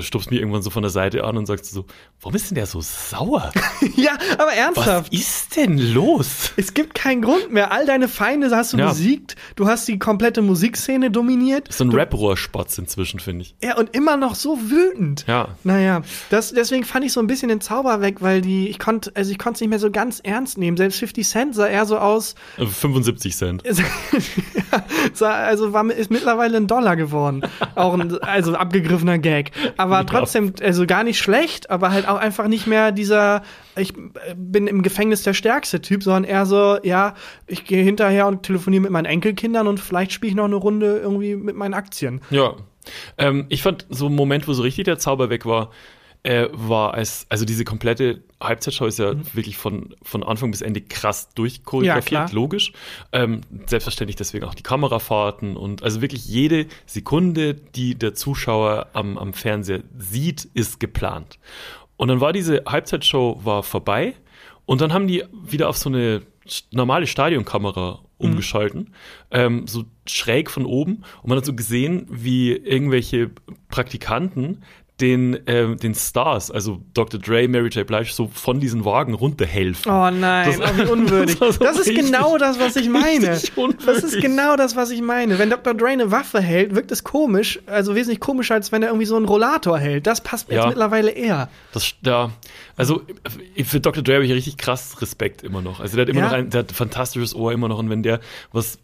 [0.00, 1.86] stupst mir irgendwann so von der Seite an und sagt so,
[2.20, 3.52] warum ist denn der so sauer?
[3.96, 5.12] ja, aber Was ernsthaft.
[5.12, 6.52] ist denn los?
[6.56, 7.72] Es gibt keinen Grund mehr.
[7.72, 8.88] All deine Feinde hast du Ja.
[8.90, 9.36] besiegt.
[9.56, 11.72] Du hast die komplette Musikszene dominiert.
[11.72, 13.56] So ein Rap-Rohrspatz inzwischen, finde ich.
[13.62, 15.24] Ja, und immer noch so wütend.
[15.26, 15.48] Ja.
[15.64, 19.12] Naja, das, deswegen fand ich so ein bisschen den Zauber weg, weil die, ich konnte,
[19.14, 20.76] also ich konnte es nicht mehr so ganz ernst nehmen.
[20.76, 23.62] Selbst 50 Cent sah eher so aus, 75 Cent.
[23.66, 27.42] ja, sah, also war, ist mittlerweile ein Dollar geworden.
[27.74, 29.45] Auch ein, also abgegriffener Gag.
[29.76, 30.04] Aber Ja.
[30.04, 33.42] trotzdem, also gar nicht schlecht, aber halt auch einfach nicht mehr dieser,
[33.76, 37.14] ich äh, bin im Gefängnis der stärkste Typ, sondern eher so, ja,
[37.46, 40.98] ich gehe hinterher und telefoniere mit meinen Enkelkindern und vielleicht spiele ich noch eine Runde
[40.98, 42.20] irgendwie mit meinen Aktien.
[42.30, 42.54] Ja.
[43.18, 45.70] Ähm, ich fand so ein Moment, wo so richtig der Zauber weg war,
[46.26, 50.80] äh, war als, also diese komplette Halbzeitshow ist ja wirklich von, von Anfang bis Ende
[50.80, 52.32] krass Ja, durchchoreografiert, klar.
[52.32, 52.72] logisch.
[53.12, 59.18] Ähm, selbstverständlich deswegen auch die Kamerafahrten und also wirklich jede Sekunde, die der Zuschauer am,
[59.18, 61.38] am Fernseher sieht, ist geplant.
[61.96, 64.14] Und dann war diese Halbzeitshow war vorbei
[64.64, 66.22] und dann haben die wieder auf so eine
[66.72, 68.94] normale Stadionkamera umgeschalten,
[69.30, 71.04] ähm, so schräg von oben.
[71.22, 73.30] Und man hat so gesehen, wie irgendwelche
[73.68, 74.62] Praktikanten
[75.00, 77.20] den, ähm, den Stars, also Dr.
[77.20, 77.86] Dre, Mary J.
[77.86, 79.92] Blige, so von diesen Wagen runterhelfen.
[79.92, 81.38] Oh nein, Das- oh, wie unwürdig.
[81.38, 83.26] das Das, ist genau das, was ich meine.
[83.26, 83.44] Das
[84.02, 85.38] ist genau das, was ich meine.
[85.38, 85.74] Wenn Dr.
[85.74, 89.16] Dre eine Waffe hält, wirkt es komisch, also wesentlich komischer, als wenn er irgendwie so
[89.16, 90.06] einen Rollator hält.
[90.06, 90.60] Das passt mir Ja.
[90.62, 91.50] jetzt mittlerweile eher.
[91.72, 92.30] Das, ja,
[92.76, 93.02] also
[93.64, 94.02] für Dr.
[94.02, 95.80] Dre habe ich richtig krass Respekt immer noch.
[95.80, 96.26] Also der hat immer Ja.
[96.28, 98.20] noch ein, der hat ein fantastisches Ohr immer noch und wenn der
[98.52, 98.78] was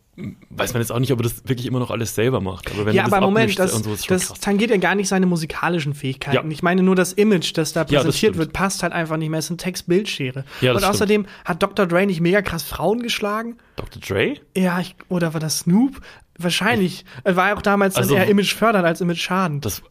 [0.50, 2.70] weiß man jetzt auch nicht, ob er das wirklich immer noch alles selber macht.
[2.70, 5.24] Aber wenn ja, er das aber Moment, das, so, das tangiert ja gar nicht seine
[5.24, 6.48] musikalischen Fähigkeiten.
[6.48, 6.52] Ja.
[6.52, 8.36] Ich meine nur das Image, das da das präsentiert stimmt.
[8.36, 9.38] wird, passt halt einfach nicht mehr.
[9.38, 10.44] Es ist eine Text-Bildschere.
[10.60, 11.86] Ja, das Und außerdem hat Dr.
[11.86, 13.56] Dre nicht mega krass Frauen geschlagen.
[13.76, 14.02] Dr.
[14.02, 14.34] Dre?
[14.54, 16.00] Ja, ich, oder war das Snoop?
[16.38, 17.04] Wahrscheinlich.
[17.24, 19.64] Er war ja auch damals Also- eher Image fördernd als Image schadend.
[19.64, 19.82] Das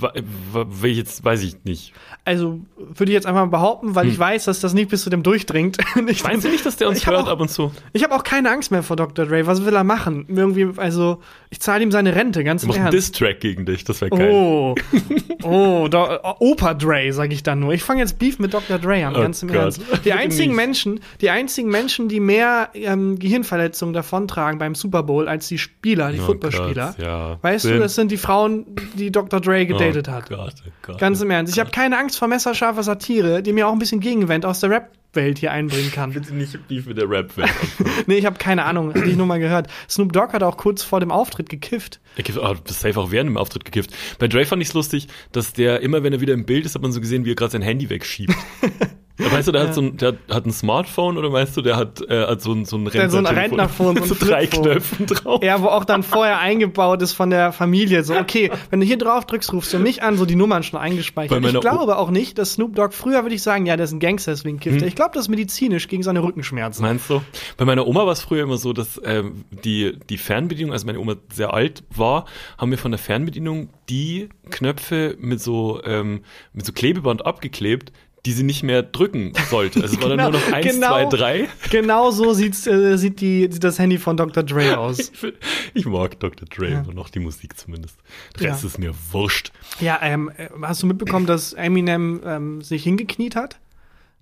[0.00, 1.92] will ich jetzt, weiß ich nicht.
[2.24, 5.10] Also würde ich jetzt einfach mal behaupten, weil ich weiß, dass das nicht bis zu
[5.10, 5.78] dem durchdringt.
[6.08, 7.72] Ich Meinst du nicht, dass der uns hört auch- ab und zu?
[7.92, 9.26] Ich habe auch keine Angst mehr vor Dr.
[9.26, 9.46] Dre.
[9.46, 10.24] Was will er machen?
[10.28, 12.94] Irgendwie, also, ich zahle ihm seine Rente, ganz Wir im Ernst.
[12.94, 14.30] Diss-Track gegen dich, das wäre geil.
[14.32, 14.74] Oh,
[15.42, 16.06] oh, Do
[16.40, 17.72] Opa Dre, sage ich dann nur.
[17.74, 18.78] Ich fange jetzt Beef mit Dr.
[18.78, 19.56] Dre an, Oh ganz im Gott.
[19.58, 19.82] Ernst.
[20.04, 20.54] Die einzigen.
[20.54, 26.10] Menschen, die einzigen Menschen, die mehr ähm, Gehirnverletzungen davontragen beim Super Bowl als die Spieler,
[26.12, 26.94] die Oh Footballspieler.
[26.98, 27.38] Ja.
[27.42, 29.40] Weißt du, Sind- das sind die Frauen, die Dr.
[29.40, 30.28] Dre gedatet oh hat.
[30.28, 30.98] Gott, oh Gott.
[30.98, 31.52] Ganz im Ernst.
[31.52, 34.70] Ich habe keine Angst vor messerscharfer Satire, die mir auch ein bisschen Gegenwind aus der
[34.70, 36.12] Rap-Welt hier einbringen kann.
[36.14, 37.50] Bitte nicht Beef mit der Rap-Welt.
[38.06, 39.68] Nee, ich habe keine Ahnung, hatte ich nur mal gehört.
[39.88, 42.00] Snoop Dogg hat auch kurz vor dem Auftritt gekifft.
[42.16, 43.90] Er gibt oh, safe auch während dem Auftritt gekifft.
[44.18, 46.74] Bei Dre fand ich es lustig, dass der immer, wenn er wieder im Bild ist,
[46.74, 48.34] hat man so gesehen, wie er gerade sein Handy wegschiebt.
[49.18, 51.76] Ja, Meinst du, der, hat so ein, der hat- ein Smartphone oder meinst du, der
[51.76, 54.46] hat, äh, hat so ein, so ein hat so ein Rentnerphone, mit so drei.
[54.46, 55.42] Knöpfen drauf?
[55.42, 58.04] Ja, wo auch dann vorher eingebaut ist von der Familie.
[58.04, 60.78] So, okay, wenn du hier drauf drückst, rufst du mich an, so die Nummern schon
[60.78, 61.44] eingespeichert.
[61.44, 64.00] Ich glaube auch nicht, dass Snoop Dogg, früher würde ich sagen, ja, der ist ein
[64.00, 64.80] Gangster, deswegen kifft.
[64.80, 64.88] Hm.
[64.88, 66.82] Ich glaube, das ist medizinisch gegen seine Rückenschmerzen.
[66.82, 67.20] Meinst du?
[67.56, 71.00] Bei meiner Oma war es früher immer so, dass ähm, die, die Fernbedienung, als meine
[71.00, 72.24] Oma sehr alt war,
[72.56, 76.20] haben wir von der Fernbedienung die Knöpfe mit so, ähm,
[76.52, 77.92] mit so Klebeband abgeklebt,
[78.26, 79.80] die sie nicht mehr drücken sollte.
[79.82, 80.88] Also es war dann nur noch eins, genau.
[80.88, 81.48] zwei, drei.
[81.70, 84.42] Genau so sieht's, äh, sieht, die, das Handy von Dr.
[84.42, 84.98] Dre aus.
[84.98, 85.32] Ich,
[85.74, 86.46] ich mag Dr.
[86.48, 87.96] Dre immer noch, die Musik zumindest.
[88.38, 88.68] Der Rest Ja.
[88.68, 89.52] ist mir wurscht.
[89.80, 93.58] Ja, ähm, äh, hast du mitbekommen, dass Eminem ähm, sich hingekniet hat?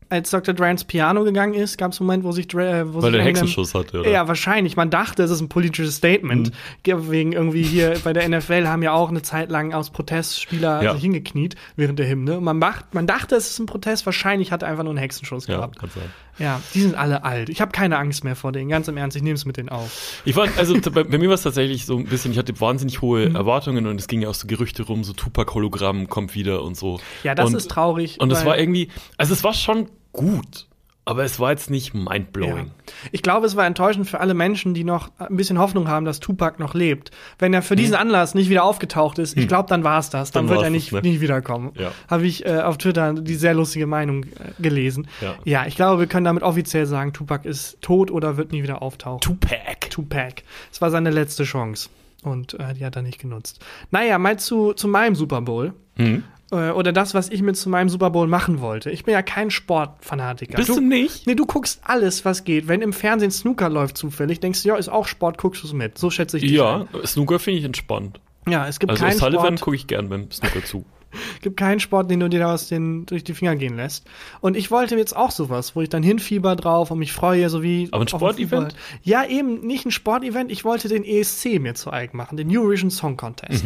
[0.09, 0.55] Als Dr.
[0.55, 3.11] Dre ins Piano gegangen ist, gab es einen Moment, wo sich Dre, äh, wo Weil
[3.11, 4.11] sich er Eminem- Hexenschuss hatte, oder?
[4.11, 4.77] Ja, wahrscheinlich.
[4.77, 6.53] Man dachte, es ist ein politisches Statement.
[6.87, 7.11] Mhm.
[7.11, 10.83] Wegen irgendwie hier bei der NFL haben ja auch eine Zeit lang aus Protest Spieler
[10.83, 10.93] Ja.
[10.93, 12.41] sich hingekniet während der Hymne.
[12.41, 14.07] Man, macht, man dachte, es ist ein Protest.
[14.07, 15.79] Wahrscheinlich hat er einfach nur einen Hexenschuss Ja, gehabt.
[15.79, 16.05] kann sein.
[16.39, 17.49] Ja, die sind alle alt.
[17.49, 18.69] Ich habe keine Angst mehr vor denen.
[18.69, 20.21] Ganz im Ernst, ich nehme es mit denen auf.
[20.25, 23.01] Ich war, also bei, bei mir war es tatsächlich so ein bisschen, ich hatte wahnsinnig
[23.01, 23.37] hohe Mhm.
[23.37, 27.01] Erwartungen und es ging ja auch so Gerüchte rum, so Tupac-Hologramm kommt wieder und so.
[27.25, 28.21] Ja, das und, ist traurig.
[28.21, 30.67] Und es war irgendwie, also es war schon gut,
[31.09, 32.67] aber es war jetzt nicht mindblowing.
[32.67, 32.93] Ja.
[33.13, 36.19] Ich glaube, es war enttäuschend für alle Menschen, die noch ein bisschen Hoffnung haben, dass
[36.19, 37.13] Tupac noch lebt.
[37.39, 40.33] Wenn er für diesen Anlass nicht wieder aufgetaucht ist, ich glaube, dann war es das.
[40.33, 40.49] Dann, Hm.
[40.49, 41.09] Dann wird er nicht, das, ne?
[41.09, 41.71] nicht wiederkommen.
[41.79, 41.93] Ja.
[42.11, 45.07] Habe ich äh, auf Twitter die sehr lustige Meinung äh, gelesen.
[45.45, 45.65] Ja.
[45.67, 49.21] ich glaube, wir können damit offiziell sagen, Tupac ist tot oder wird nie wieder auftauchen.
[49.21, 49.89] Tupac.
[49.91, 50.43] Tupac.
[50.73, 51.89] Es war seine letzte Chance.
[52.25, 53.65] Und äh, die hat er nicht genutzt.
[53.93, 55.73] Naja, mal zu, zu meinem Super Bowl.
[55.97, 56.25] Hm.
[56.53, 58.91] Äh, oder das, was ich mit zu meinem Super Bowl machen wollte.
[58.91, 60.57] Ich bin ja kein Sportfanatiker.
[60.57, 61.27] Bist du nicht?
[61.27, 62.69] Nee, du guckst alles, was geht.
[62.69, 65.73] Wenn im Fernsehen Snooker läuft zufällig, denkst du, ja, ist auch Sport, guckst du es
[65.73, 65.99] mit.
[65.99, 68.21] So schätze ich dich Ja, Snooker finde ich entspannt.
[68.45, 68.53] ein.
[68.53, 70.85] Ja, es gibt Also keinen Sullivan Sport, gucke ich gern beim Snooker zu.
[71.43, 74.07] gibt keinen Sport, den du dir da aus den, durch die Finger gehen lässt.
[74.41, 77.63] Und ich wollte jetzt auch sowas, wo ich dann hinfieber drauf und mich freue, so
[77.63, 77.89] wie.
[77.91, 78.75] Aber ein Sportevent?
[79.03, 80.53] Ja, eben nicht ein Sportevent.
[80.53, 83.65] Ich wollte den ESC mir zu eigen machen, den Eurovision Song Contest.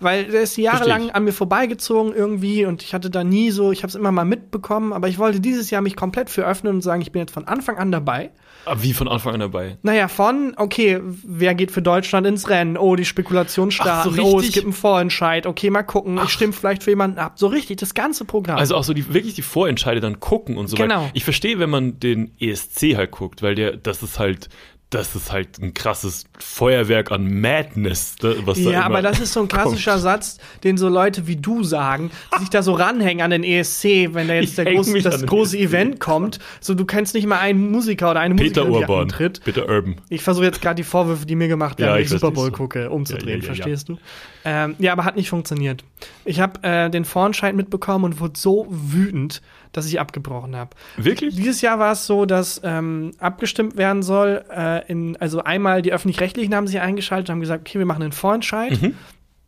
[0.00, 3.82] Weil der ist jahrelang an mir vorbeigezogen irgendwie und ich hatte da nie so, ich
[3.82, 6.80] habe es immer mal mitbekommen, aber ich wollte dieses Jahr mich komplett für öffnen und
[6.82, 8.30] sagen, ich bin jetzt von Anfang an dabei.
[8.66, 9.78] Aber wie von Anfang an dabei?
[9.82, 12.76] Naja, von, okay, wer geht für Deutschland ins Rennen?
[12.76, 14.14] Oh, die Spekulation starten.
[14.14, 15.46] so, oh, es gibt einen Vorentscheid.
[15.46, 16.18] Okay, mal gucken.
[16.22, 17.32] Ich stimme vielleicht für jemanden ab.
[17.36, 18.58] So richtig, das ganze Programm.
[18.58, 21.02] Also auch so die wirklich die Vorentscheide dann gucken und so Genau.
[21.02, 21.10] weiter.
[21.14, 24.48] Ich verstehe, wenn man den ESC halt guckt, weil der, das ist halt,
[24.90, 29.32] das ist halt ein krasses Feuerwerk an Madness, da- was da ja, aber das ist
[29.32, 30.02] so ein klassischer kommt.
[30.02, 34.12] Satz, den so Leute wie du sagen, die sich da so ranhängen an den ESC,
[34.14, 35.68] wenn da jetzt große, das große ESC.
[35.68, 36.40] Event kommt.
[36.60, 39.40] So, du kennst nicht mal einen Musiker oder eine Peter Musikerin, die Urban, antritt.
[39.44, 40.00] Peter Urban.
[40.08, 42.32] Ich versuche jetzt gerade die Vorwürfe, die mir gemacht werden, Ja, wenn ich ich Super
[42.32, 42.54] Bowl schon.
[42.56, 43.40] gucke, umzudrehen.
[43.42, 43.54] Ja, ja.
[43.54, 43.98] verstehst du?
[44.44, 45.84] Ähm, ja, aber hat nicht funktioniert.
[46.24, 50.70] Ich habe äh, den Vorentscheid mitbekommen und wurde so wütend, dass ich abgebrochen habe.
[50.96, 51.36] Wirklich?
[51.36, 54.42] Dieses Jahr war es so, dass ähm, abgestimmt werden soll.
[54.50, 58.02] Äh, in, also einmal die öffentlich-rechtlichen haben sich eingeschaltet und haben gesagt, okay, wir machen
[58.02, 58.80] einen Vorentscheid.
[58.80, 58.94] Mhm.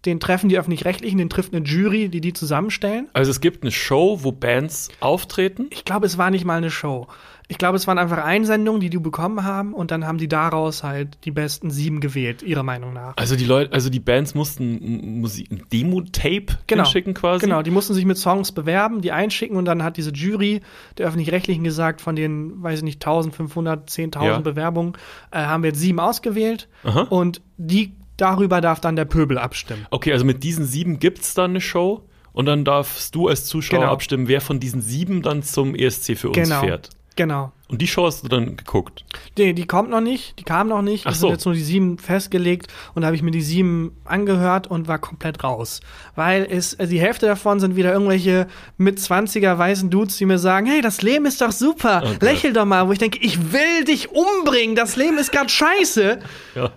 [0.04, 3.08] Den treffen die öffentlich-rechtlichen, den trifft eine Jury, die die zusammenstellen.
[3.12, 5.66] Also es gibt eine Show, wo Bands auftreten.
[5.70, 7.06] Ich glaube, es war nicht mal eine Show.
[7.48, 10.82] Ich glaube, es waren einfach Einsendungen, die die bekommen haben und dann haben die daraus
[10.82, 13.14] halt die besten sieben gewählt, ihrer Meinung nach.
[13.16, 16.84] Also die Leute, also die Bands mussten Musik, ein Demo-Tape Genau.
[16.84, 17.44] hinschicken quasi.
[17.44, 20.62] Genau, die mussten sich mit Songs bewerben, die einschicken und dann hat diese Jury
[20.98, 24.38] der öffentlich-rechtlichen gesagt, von den, weiß ich nicht, 1500, 10.000 Ja.
[24.38, 24.94] Bewerbungen,
[25.30, 27.02] äh, haben wir jetzt sieben ausgewählt Aha.
[27.02, 29.86] und die darüber darf dann der Pöbel abstimmen.
[29.90, 33.80] Okay, also mit diesen sieben gibt's dann eine Show und dann darfst du als Zuschauer
[33.80, 33.92] Genau.
[33.92, 36.60] abstimmen, wer von diesen sieben dann zum ESC für uns Genau.
[36.62, 36.90] fährt.
[37.16, 37.52] Genau.
[37.68, 39.04] Und die Show hast du dann geguckt.
[39.38, 41.06] Die, die kommt noch nicht, die kam noch nicht.
[41.06, 41.28] Ach Es so.
[41.28, 44.88] sind jetzt nur die sieben festgelegt und da habe ich mir die sieben angehört und
[44.88, 45.80] war komplett raus.
[46.14, 48.46] Weil es, äh, die Hälfte davon sind wieder irgendwelche
[48.76, 52.22] mit 20er weißen Dudes, die mir sagen, hey, das Leben ist doch super, Gott.
[52.22, 56.18] lächel doch mal, wo ich denke, ich will dich umbringen, das Leben ist gerade scheiße.
[56.54, 56.70] Ja.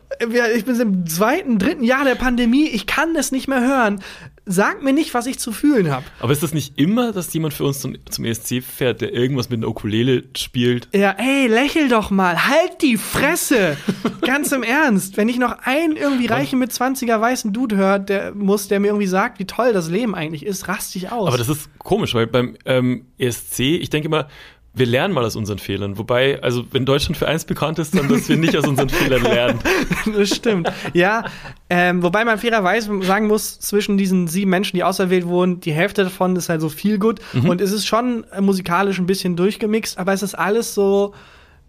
[0.56, 4.02] Ich bin im zweiten, dritten Jahr der Pandemie, ich kann es nicht mehr hören.
[4.45, 6.05] Sag mir nicht, was ich zu fühlen habe.
[6.19, 9.49] Aber ist das nicht immer, dass jemand für uns zum, zum ESC fährt, der irgendwas
[9.49, 10.88] mit einer Ukulele spielt?
[10.93, 13.77] Ja, ey, lächel doch mal, halt die Fresse!
[14.21, 18.34] Ganz im Ernst, wenn ich noch einen irgendwie reichen mit 20er weißen Dude hört, der
[18.34, 21.27] muss, der mir irgendwie sagt, wie toll das Leben eigentlich ist, raste ich aus.
[21.27, 24.27] Aber das ist komisch, weil beim ähm, ESC, ich denke immer,
[24.76, 25.98] wir lernen mal aus unseren Fehlern.
[25.98, 29.24] Wobei, also wenn Deutschland für eins bekannt ist, dann, dass wir nicht aus unseren Fehlern
[29.24, 29.60] lernen.
[30.18, 30.72] das stimmt.
[30.94, 31.26] Ja,
[31.70, 36.04] ähm, wobei man fairerweise sagen muss, zwischen diesen sieben Menschen, die auserwählt wurden, die Hälfte
[36.04, 37.20] davon ist halt so viel gut.
[37.34, 37.50] Mhm.
[37.50, 41.14] Und es ist schon musikalisch ein bisschen durchgemixt, aber es ist alles so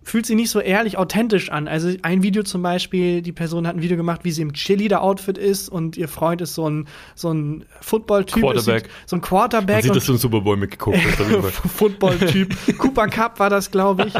[0.07, 1.67] fühlt sich nicht so ehrlich authentisch an.
[1.67, 5.37] Also ein Video zum Beispiel, die Person hat ein Video gemacht, wie sie im Cheerleader-Outfit
[5.37, 8.41] ist und ihr Freund ist so ein, so ein Football-Typ.
[8.41, 8.89] Quarterback.
[9.05, 9.75] so ein Quarterback.
[9.75, 11.55] Man sieht, dass du einen Super Bowl mitgeguckt hast.
[11.77, 12.79] Football-Typ.
[12.79, 14.15] Cooper Cup war das, glaube ich.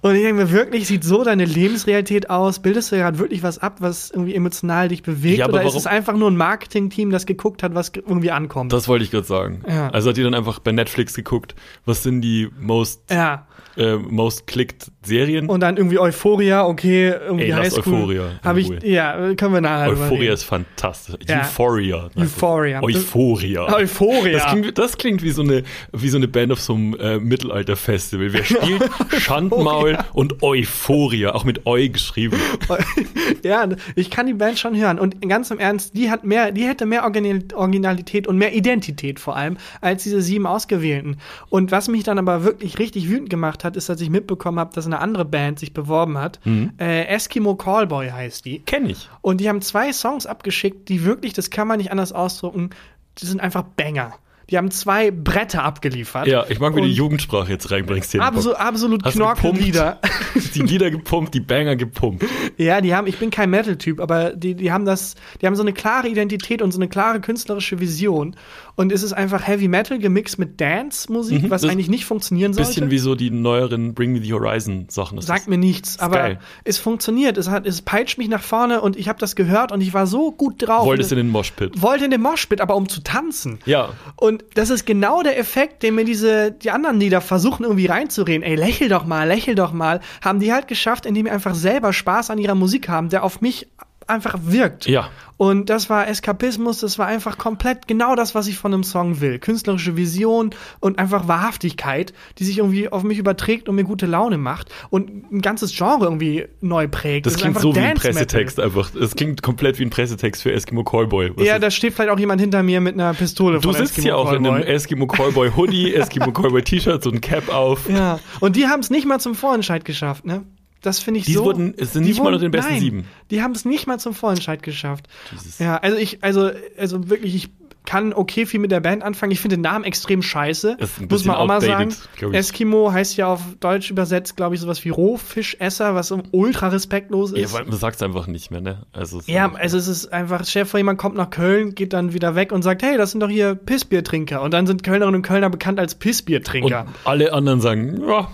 [0.00, 2.60] Und ich denke mir wirklich, sieht so deine Lebensrealität aus?
[2.60, 5.38] Bildest du gerade wirklich was ab, was irgendwie emotional dich bewegt?
[5.38, 8.72] Ja, oder ist es einfach nur ein Marketing-Team, das geguckt hat, was irgendwie ankommt?
[8.72, 9.62] Das wollte ich gerade sagen.
[9.68, 9.90] Ja.
[9.90, 14.46] Also hat ihr dann einfach bei Netflix geguckt, was sind die most ja äh, most
[14.46, 15.48] clicked Serien.
[15.48, 17.94] Und dann irgendwie Euphoria, okay, irgendwie Ey, Highschool.
[17.94, 18.30] Euphoria.
[18.44, 21.16] Habe ich, ja, können wir nachher Euphoria ist fantastisch.
[21.28, 21.40] Ja.
[21.40, 22.10] Euphoria.
[22.16, 22.82] Euphoria.
[22.82, 23.74] Euphoria.
[23.74, 24.32] Euphoria.
[24.32, 27.18] Das klingt, das klingt wie so eine, wie so eine Band auf so einem äh,
[27.18, 28.32] Mittelalter-Festival.
[28.32, 32.36] Wer spielt Schandmaul und Euphoria, auch mit Eu geschrieben.
[33.42, 34.98] ja, ich kann die Band schon hören.
[34.98, 39.36] Und ganz im Ernst, die hat mehr, die hätte mehr Originalität und mehr Identität vor
[39.36, 41.16] allem als diese sieben Ausgewählten.
[41.48, 44.74] Und was mich dann aber wirklich richtig wütend gemacht hat, ist, dass ich mitbekommen habe,
[44.74, 46.40] dass eine andere Band sich beworben hat.
[46.44, 46.72] Mhm.
[46.78, 48.60] Äh, Eskimo Callboy heißt die.
[48.60, 49.08] Kenn ich.
[49.20, 52.70] Und die haben zwei Songs abgeschickt, die wirklich, das kann man nicht anders ausdrücken,
[53.18, 54.14] die sind einfach Banger.
[54.52, 56.26] Die haben zwei Bretter abgeliefert.
[56.26, 58.12] Ja, ich mag, wie du die Jugendsprache jetzt reinbringst.
[58.12, 59.98] Hier Abso absolut Knorke-Lieder.
[60.54, 62.26] die Lieder gepumpt, die Banger gepumpt.
[62.58, 65.62] Ja, die haben, ich bin kein Metal-Typ, aber die, die haben das, die haben so
[65.62, 68.36] eine klare Identität und so eine klare künstlerische Vision.
[68.74, 72.68] Und es ist einfach Heavy Metal gemixt mit Dance-Musik, mhm, was eigentlich nicht funktionieren sollte.
[72.68, 75.18] Bisschen wie so die neueren Bring Me the Horizon Sachen.
[75.22, 76.38] Sagt mir nichts, aber geil.
[76.64, 77.38] es funktioniert.
[77.38, 80.06] Es, hat, es peitscht mich nach vorne und ich habe das gehört und ich war
[80.06, 80.84] so gut drauf.
[80.84, 81.80] Wolltest in den Moshpit.
[81.80, 83.58] Wollte in den Moshpit, aber um zu tanzen.
[83.64, 83.90] Ja.
[84.16, 88.42] Und das ist genau der Effekt, den mir diese, die anderen Lieder versuchen irgendwie reinzureden.
[88.42, 90.00] Ey, lächel doch mal, lächel doch mal.
[90.22, 93.40] Haben die halt geschafft, indem die einfach selber Spaß an ihrer Musik haben, der auf
[93.40, 93.68] mich
[94.08, 94.86] einfach wirkt.
[94.86, 95.08] Ja.
[95.42, 99.20] Und das war Eskapismus, das war einfach komplett genau das, was ich von einem Song
[99.20, 99.40] will.
[99.40, 104.38] Künstlerische Vision und einfach Wahrhaftigkeit, die sich irgendwie auf mich überträgt und mir gute Laune
[104.38, 107.26] macht und ein ganzes Genre irgendwie neu prägt.
[107.26, 108.94] Das, das klingt so wie ein Pressetext einfach.
[108.94, 111.32] Es klingt komplett wie ein Pressetext für Eskimo Callboy.
[111.34, 113.58] Was ja, da steht vielleicht auch jemand hinter mir mit einer Pistole.
[113.58, 114.48] Du sitzt Eskimo hier auch Callboy.
[114.48, 117.88] in einem Eskimo Callboy Hoodie, Eskimo Callboy T-Shirt, so ein Cap auf.
[117.90, 120.44] Ja, und die haben es nicht mal zum Vorentscheid geschafft, ne?
[120.82, 121.44] Das finde ich die so.
[121.44, 123.04] Wurden, es sind nicht wurden, mal unter den besten nein, sieben.
[123.30, 125.06] Die haben es nicht mal zum Vorentscheid geschafft.
[125.30, 125.58] Jesus.
[125.58, 127.50] Ja, also ich, also, also wirklich, ich
[127.84, 129.32] kann okay viel mit der Band anfangen.
[129.32, 130.76] Ich finde den Namen extrem scheiße.
[131.08, 131.94] Muss man auch mal sagen.
[132.32, 137.52] Eskimo heißt ja auf Deutsch übersetzt, glaube ich, sowas wie Rohfischesser, was ultra respektlos ist.
[137.52, 138.86] Ja, weil man sagt es einfach nicht mehr, ne?
[138.92, 142.34] Also ja, also es ist einfach, Chef vor jemand kommt nach Köln, geht dann wieder
[142.34, 144.42] weg und sagt, hey, das sind doch hier Pissbiertrinker.
[144.42, 146.82] Und dann sind Kölnerinnen und Kölner bekannt als Pissbiertrinker.
[146.82, 148.28] Und alle anderen sagen, ja,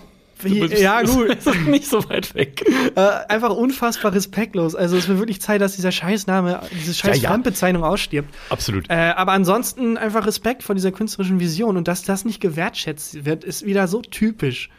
[0.45, 1.29] ja, gut.
[1.29, 2.63] Ist nicht so weit weg.
[2.95, 4.75] Äh, einfach unfassbar respektlos.
[4.75, 7.81] Also es wird wirklich Zeit, dass dieser Scheißname, diese scheiß ja, ja.
[7.81, 8.33] ausstirbt.
[8.49, 8.89] Absolut.
[8.89, 13.43] Äh, aber ansonsten einfach Respekt vor dieser künstlerischen Vision und dass das nicht gewertschätzt wird,
[13.43, 14.69] ist wieder so typisch.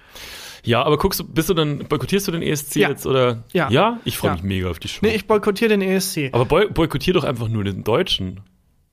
[0.63, 2.89] Ja, aber guckst du, bist du dann, boykottierst du den ESC ja.
[2.91, 3.45] jetzt oder?
[3.53, 3.71] Ja.
[3.71, 4.01] Ja?
[4.05, 5.01] Ich freue mich mega auf die Show.
[5.03, 6.31] Nee, ich boykottiere den ESC.
[6.33, 8.41] Aber boy boykottier doch einfach nur den Deutschen.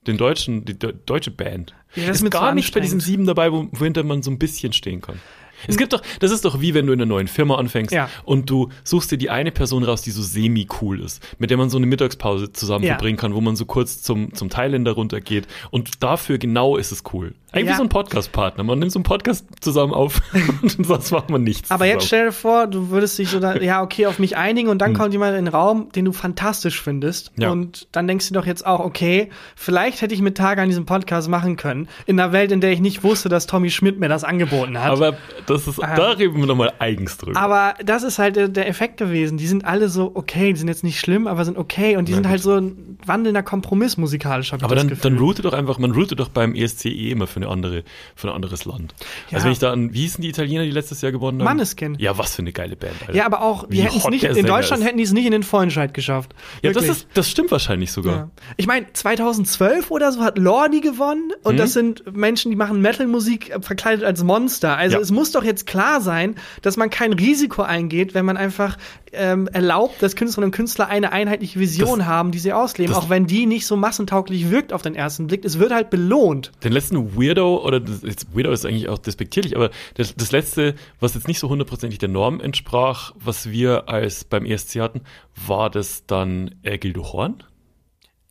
[0.06, 1.74] Den deutschen, die de deutsche Band.
[1.94, 4.30] Ja, das ist, ist gar so nicht bei diesen sieben dabei, wo, wohinter man so
[4.30, 5.20] ein bisschen stehen kann.
[5.66, 8.08] Es gibt doch, das ist doch wie wenn du in einer neuen Firma anfängst ja.
[8.24, 11.70] und du suchst dir die eine Person raus, die so semi-cool ist, mit der man
[11.70, 12.94] so eine Mittagspause zusammen ja.
[12.94, 15.46] verbringen kann, wo man so kurz zum, zum Thailänder runtergeht.
[15.70, 17.34] Und dafür genau ist es cool.
[17.50, 17.76] Eigentlich ja.
[17.76, 18.62] so ein Podcast-Partner.
[18.62, 20.20] Man nimmt so einen Podcast zusammen auf
[20.62, 21.70] und sonst macht man nichts.
[21.70, 21.98] Aber zusammen.
[21.98, 24.78] jetzt stell dir vor, du würdest dich so da, ja, okay, auf mich einigen und
[24.78, 24.98] dann hm.
[24.98, 27.32] kommt jemand in den Raum, den du fantastisch findest.
[27.38, 27.50] Ja.
[27.50, 30.84] Und dann denkst du doch jetzt auch, okay, vielleicht hätte ich mit Tage an diesem
[30.84, 31.88] Podcast machen können.
[32.04, 34.90] In einer Welt, in der ich nicht wusste, dass Tommy Schmidt mir das angeboten hat.
[34.90, 35.16] Aber
[35.48, 37.38] das ist, ähm, da reden wir nochmal eigens drüber.
[37.38, 39.38] Aber das ist halt der, der, Effekt gewesen.
[39.38, 42.12] Die sind alle so okay, die sind jetzt nicht schlimm, aber sind okay und die
[42.12, 42.52] ja, sind halt gut.
[42.52, 44.52] so ein wandelnder Kompromiss musikalisch.
[44.52, 47.84] Aber dann, dann route doch einfach, man route doch beim ESCE immer für eine andere,
[48.14, 48.94] für ein anderes Land.
[49.30, 49.36] Ja.
[49.36, 51.44] Also wenn ich da an, wie hießen die Italiener, die letztes Jahr gewonnen haben?
[51.44, 51.96] Manneskin.
[51.98, 52.94] Ja, was für eine geile Band.
[53.00, 53.14] Alter.
[53.14, 54.88] Ja, aber auch, die hätten es nicht, in Deutschland ist.
[54.88, 56.34] hätten die es nicht in den Vorentscheid geschafft.
[56.62, 58.16] Ja, das ist, das stimmt wahrscheinlich sogar.
[58.16, 58.30] Ja.
[58.56, 61.58] Ich meine, 2012 oder so hat Lordi gewonnen und hm?
[61.58, 64.76] das sind Menschen, die machen Metal-Musik verkleidet als Monster.
[64.76, 68.36] Also es muss doch doch jetzt klar sein, dass man kein Risiko eingeht, wenn man
[68.36, 68.76] einfach
[69.12, 73.08] ähm, erlaubt, dass Künstlerinnen und Künstler eine einheitliche Vision Das- haben, die sie ausleben, auch
[73.08, 75.44] wenn die nicht so massentauglich wirkt auf den ersten Blick.
[75.44, 76.52] Es wird halt belohnt.
[76.62, 80.74] Den letzten Weirdo, oder das, jetzt Weirdo ist eigentlich auch despektierlich, aber das, das letzte,
[81.00, 85.00] was jetzt nicht so hundertprozentig der Norm entsprach, was wir als beim ESC hatten,
[85.46, 87.42] war das dann äh, Gildo Horn?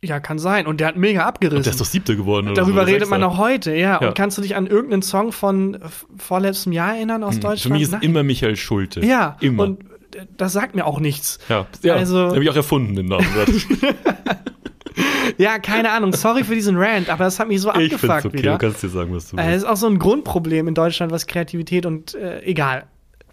[0.08, 0.68] Ja, kann sein.
[0.68, 1.64] Und der hat mega abgerissen.
[1.64, 2.48] Der ist doch siebter geworden.
[2.48, 4.00] Oder Darüber so, redet man auch heute, ja.
[4.02, 4.08] Ja.
[4.10, 5.78] Und kannst du dich an irgendeinen Song von
[6.18, 7.60] vorletztem Jahr erinnern aus Deutschland?
[7.62, 8.02] Für mich ist Nein.
[8.04, 9.06] immer Michael Schulte.
[9.06, 9.64] Ja, Immer.
[9.64, 9.82] und
[10.16, 11.40] äh, das sagt mir auch nichts.
[11.50, 13.26] ja, ja also- habe ich auch erfunden, den Namen.
[15.38, 16.14] Ja, keine Ahnung.
[16.14, 18.52] Sorry für diesen Rant, aber das hat mich so ich finde es abgefuckt okay, wieder.
[18.54, 19.58] du kannst dir sagen, was du Äh, Es willst.
[19.66, 22.86] ist auch so ein Grundproblem in Deutschland, was Kreativität und äh, egal.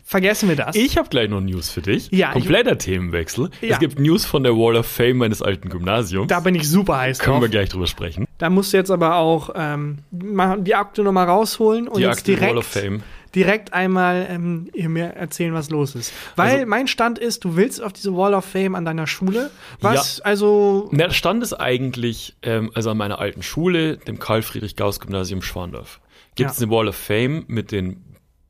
[0.07, 0.77] Vergessen wir das.
[0.77, 2.11] Ich habe gleich noch News für dich.
[2.11, 3.49] Ja, ich- Kompletter Themenwechsel.
[3.62, 3.71] Ja.
[3.75, 6.29] Es gibt News von der Wall of Fame meines alten Gymnasiums.
[6.29, 7.51] da bin ich super heiß können wir drauf.
[7.51, 8.27] gleich drüber sprechen.
[8.38, 12.33] Da musst du jetzt aber auch ähm, die Akte nochmal rausholen und Die jetzt Akte
[12.33, 13.03] direkt, Wall of Fame.
[13.35, 16.12] direkt einmal ähm, mir erzählen, was los ist.
[16.37, 19.51] Weil Also- mein Stand ist, du willst auf diese Wall of Fame an deiner Schule.
[19.81, 25.40] Was, also, Na, der Stand ist eigentlich, ähm, also an meiner alten Schule, dem Karl-Friedrich-Gauss-Gymnasium
[25.40, 26.01] Schwandorf,
[26.35, 26.67] gibt es Ja.
[26.67, 28.05] eine Wall of Fame mit den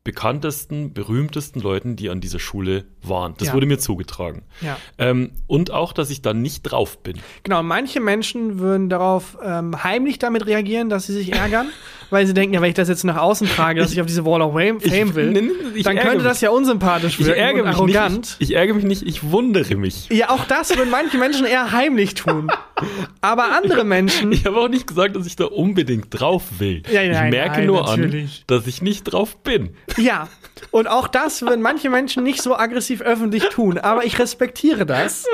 [0.05, 3.33] bekanntesten, berühmtesten Leuten, die an dieser Schule waren.
[3.37, 3.53] Das Ja.
[3.53, 4.43] wurde mir zugetragen.
[4.61, 4.77] ja.
[4.97, 7.17] Ähm, und auch, dass ich da nicht drauf bin.
[7.43, 11.67] Genau, manche Menschen würden darauf ähm, heimlich damit reagieren, dass sie sich ärgern,
[12.11, 14.23] weil sie denken, ja, wenn ich das jetzt nach außen trage, dass ich, auf diese
[14.25, 16.41] Wall of Fame Fame will, ich dann könnte das mich.
[16.43, 18.17] ja unsympathisch Ich wirken ärgere mich arrogant.
[18.19, 18.35] nicht.
[18.39, 20.07] Ich, ich ärgere mich nicht, ich wundere mich.
[20.09, 22.47] Ja, auch das würden manche Menschen eher heimlich tun.
[23.21, 26.83] Aber andere Menschen, Ich habe auch nicht gesagt, dass ich da unbedingt drauf will.
[26.91, 28.39] Ja, nein, ich merke nein, nur natürlich.
[28.39, 29.71] an, dass ich nicht drauf bin.
[29.97, 30.27] Ja,
[30.71, 33.77] und auch das würden manche Menschen nicht so aggressiv öffentlich tun.
[33.77, 35.25] Aber ich respektiere das.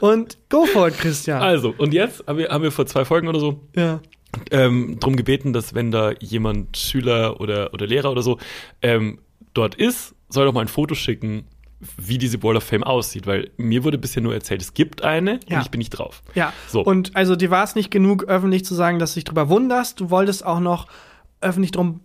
[0.00, 1.40] Und go for it, Christian.
[1.42, 4.00] Also, und jetzt haben wir, haben wir vor zwei Folgen oder so ja.
[4.50, 8.38] ähm, drum gebeten, dass wenn da jemand, Schüler oder, oder Lehrer oder so,
[8.82, 9.20] ähm,
[9.54, 11.44] dort ist, soll doch mal ein Foto schicken,
[11.96, 15.40] wie diese Wall of Fame aussieht, weil mir wurde bisher nur erzählt, es gibt eine
[15.48, 15.56] Ja.
[15.58, 16.22] und ich bin nicht drauf.
[16.34, 16.82] Ja, So.
[16.82, 19.98] und also dir war es nicht genug, öffentlich zu sagen, dass du dich drüber wunderst.
[20.00, 20.86] Du wolltest auch noch
[21.40, 22.00] öffentlich drum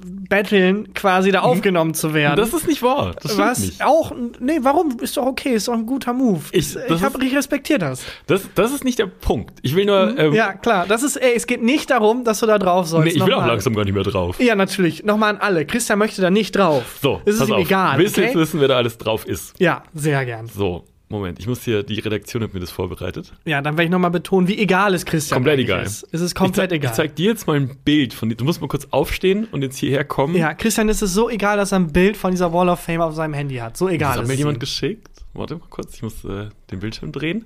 [0.00, 2.36] betteln, quasi da aufgenommen zu werden.
[2.36, 3.14] Das ist nicht wahr.
[3.22, 3.84] Das Was nicht.
[3.84, 4.98] auch, nee, warum?
[5.00, 6.40] Ist doch okay, ist doch ein guter Move.
[6.52, 8.02] Ich- Ich, das hab, ist- ich respektiere das.
[8.26, 9.58] Das, das ist nicht der Punkt.
[9.62, 10.18] Ich will nur.
[10.18, 10.34] Ähm, Mhm.
[10.34, 13.06] Ja, klar, das ist, ey, es geht nicht darum, dass du da drauf sollst.
[13.06, 14.40] nee, ich will auch langsam gar nicht mehr drauf.
[14.40, 15.04] Ja, natürlich.
[15.04, 15.64] Nochmal an alle.
[15.66, 16.98] Christian möchte da nicht drauf.
[17.00, 17.60] So, es ist pass ihm auf.
[17.60, 17.98] egal.
[17.98, 18.30] Willst du Okay?
[18.30, 19.54] jetzt wissen, wer da alles drauf ist?
[19.58, 20.46] Ja, sehr gern.
[20.48, 21.38] So, Moment.
[21.38, 23.32] Ich muss hier, die Redaktion hat mir das vorbereitet.
[23.44, 25.84] Ja, dann werde ich nochmal betonen, wie egal es Christian Komplett egal.
[25.84, 26.06] ist.
[26.10, 26.90] Es ist komplett ich, egal.
[26.90, 28.34] Ich zeig dir jetzt mal ein Bild von dir.
[28.34, 30.34] Du musst mal kurz aufstehen und jetzt hierher kommen.
[30.34, 33.00] ja, Christian ist es so egal, dass er ein Bild von dieser Wall of Fame
[33.02, 33.76] auf seinem Handy hat.
[33.76, 34.60] So egal Das hat mir jemand ihm.
[34.60, 35.08] geschickt.
[35.32, 37.44] Warte mal kurz, ich muss äh, den Bildschirm drehen.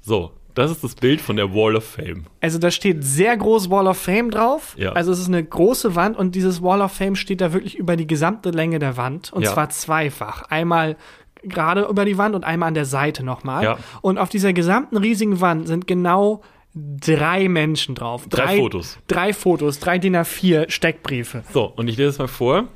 [0.00, 2.24] So, das ist das Bild von der Wall of Fame.
[2.40, 4.74] Also da steht sehr groß Wall of Fame drauf.
[4.78, 4.92] Ja.
[4.92, 7.96] Also es ist eine große Wand und dieses Wall of Fame steht da wirklich über
[7.96, 9.32] die gesamte Länge der Wand.
[9.32, 9.52] Und Ja.
[9.52, 10.42] zwar zweifach.
[10.50, 10.96] Einmal
[11.42, 13.64] gerade über die Wand und einmal an der Seite nochmal.
[13.64, 13.78] Ja.
[14.00, 16.42] Und auf dieser gesamten riesigen Wand sind genau
[16.74, 18.26] drei Menschen drauf.
[18.28, 18.98] Drei Fotos.
[19.08, 21.44] Drei Fotos, drei DIN A4 Steckbriefe.
[21.52, 22.68] So, und ich lese es mal vor.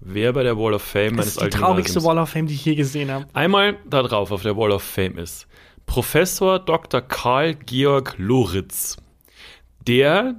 [0.00, 2.54] Wer bei der Wall of Fame Das meines ist die traurigste Wall of Fame, die
[2.54, 3.26] ich je gesehen habe.
[3.32, 5.48] Einmal da drauf auf der Wall of Fame ist
[5.86, 7.00] Professor Dr.
[7.00, 8.96] Karl Georg Loritz,
[9.86, 10.36] der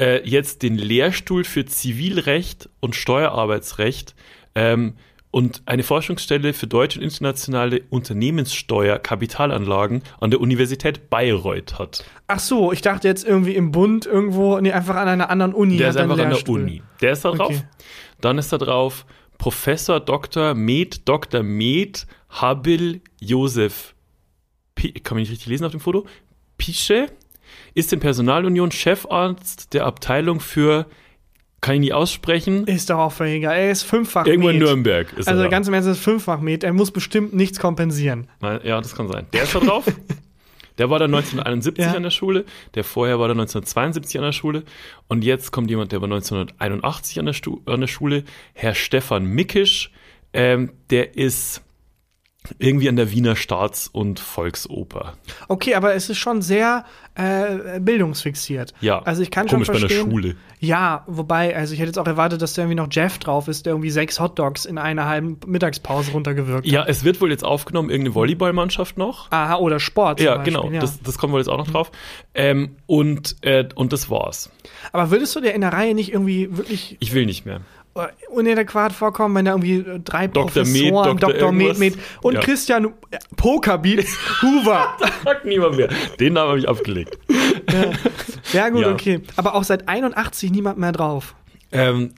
[0.00, 4.14] äh, jetzt den Lehrstuhl für Zivilrecht und Steuerarbeitsrecht
[4.54, 4.94] ähm,
[5.34, 12.04] und eine Forschungsstelle für deutsche und internationale Unternehmenssteuer Kapitalanlagen an der Universität Bayreuth hat.
[12.28, 15.76] Ach so, ich dachte jetzt irgendwie im Bund irgendwo, nee, einfach an einer anderen Uni.
[15.76, 16.48] Der ist einfach an der.
[16.48, 16.82] Uni.
[17.00, 17.48] Der ist da drauf.
[17.48, 17.62] Okay.
[18.20, 20.54] Dann ist da drauf Professor Dr.
[20.54, 21.42] Med, Dr.
[21.42, 23.96] Med Habil Josef,
[24.76, 26.06] Pi- kann man nicht richtig lesen auf dem Foto,
[26.58, 27.08] Pische,
[27.74, 30.86] ist in Personalunion Chefarzt der Abteilung für,
[31.64, 33.56] kann ich nie aussprechen, Ist doch auch völlig egal.
[33.56, 34.58] Er ist fünffach irgendwo in.
[34.58, 35.50] Nürnberg ist Also er da.
[35.50, 36.62] ganz im Ernst, er ist fünffach Med.
[36.62, 38.28] Er muss bestimmt nichts kompensieren.
[38.40, 39.26] Nein, ja, das kann sein.
[39.32, 39.84] Der ist da drauf.
[40.76, 41.92] Der war dann 1971 Ja.
[41.92, 44.64] an der Schule, der vorher war dann 1972 an der Schule
[45.06, 48.24] und jetzt kommt jemand, der war 1981 an der, Stu an der Schule,
[48.54, 49.92] Herr Stefan Mickisch,
[50.32, 51.62] ähm, der ist
[52.58, 55.14] irgendwie an der Wiener Staats- und Volksoper.
[55.48, 58.74] Okay, aber es ist schon sehr äh, bildungsfixiert.
[58.80, 60.10] Ja, Also ich kann komisch schon bei der verstehen.
[60.10, 60.36] Schule.
[60.58, 63.66] Ja, wobei, also ich hätte jetzt auch erwartet, dass da irgendwie noch Jeff drauf ist,
[63.66, 66.88] der irgendwie sechs Hotdogs in einer halben Mittagspause runtergewirkt Ja, hat.
[66.88, 69.30] es wird wohl jetzt aufgenommen, irgendeine Volleyballmannschaft noch.
[69.30, 70.20] Aha, oder Sport.
[70.20, 70.80] Ja, Beispiel, genau, ja.
[70.80, 71.90] Das, das kommt wohl jetzt auch noch drauf.
[72.34, 74.50] Ähm, und, äh, und das war's.
[74.92, 77.60] Aber würdest du dir in der Reihe nicht irgendwie wirklich Ich will nicht mehr.
[77.94, 80.64] Äh, unadäquat vorkommen, wenn da irgendwie äh, drei Dr.
[80.64, 81.32] Med, Professoren, Dr.
[81.34, 81.52] Dr.
[81.52, 81.78] Med?
[81.78, 82.40] Med und Ja.
[82.40, 84.96] Christian äh, Pokerbeats Hoover.
[85.24, 85.88] Sagt niemand mehr.
[86.18, 87.18] Den Namen habe ich abgelegt.
[88.52, 88.92] ja gut, Ja.
[88.92, 89.20] okay.
[89.36, 91.34] Aber auch seit 81 niemand mehr drauf.
[91.72, 92.14] Ähm,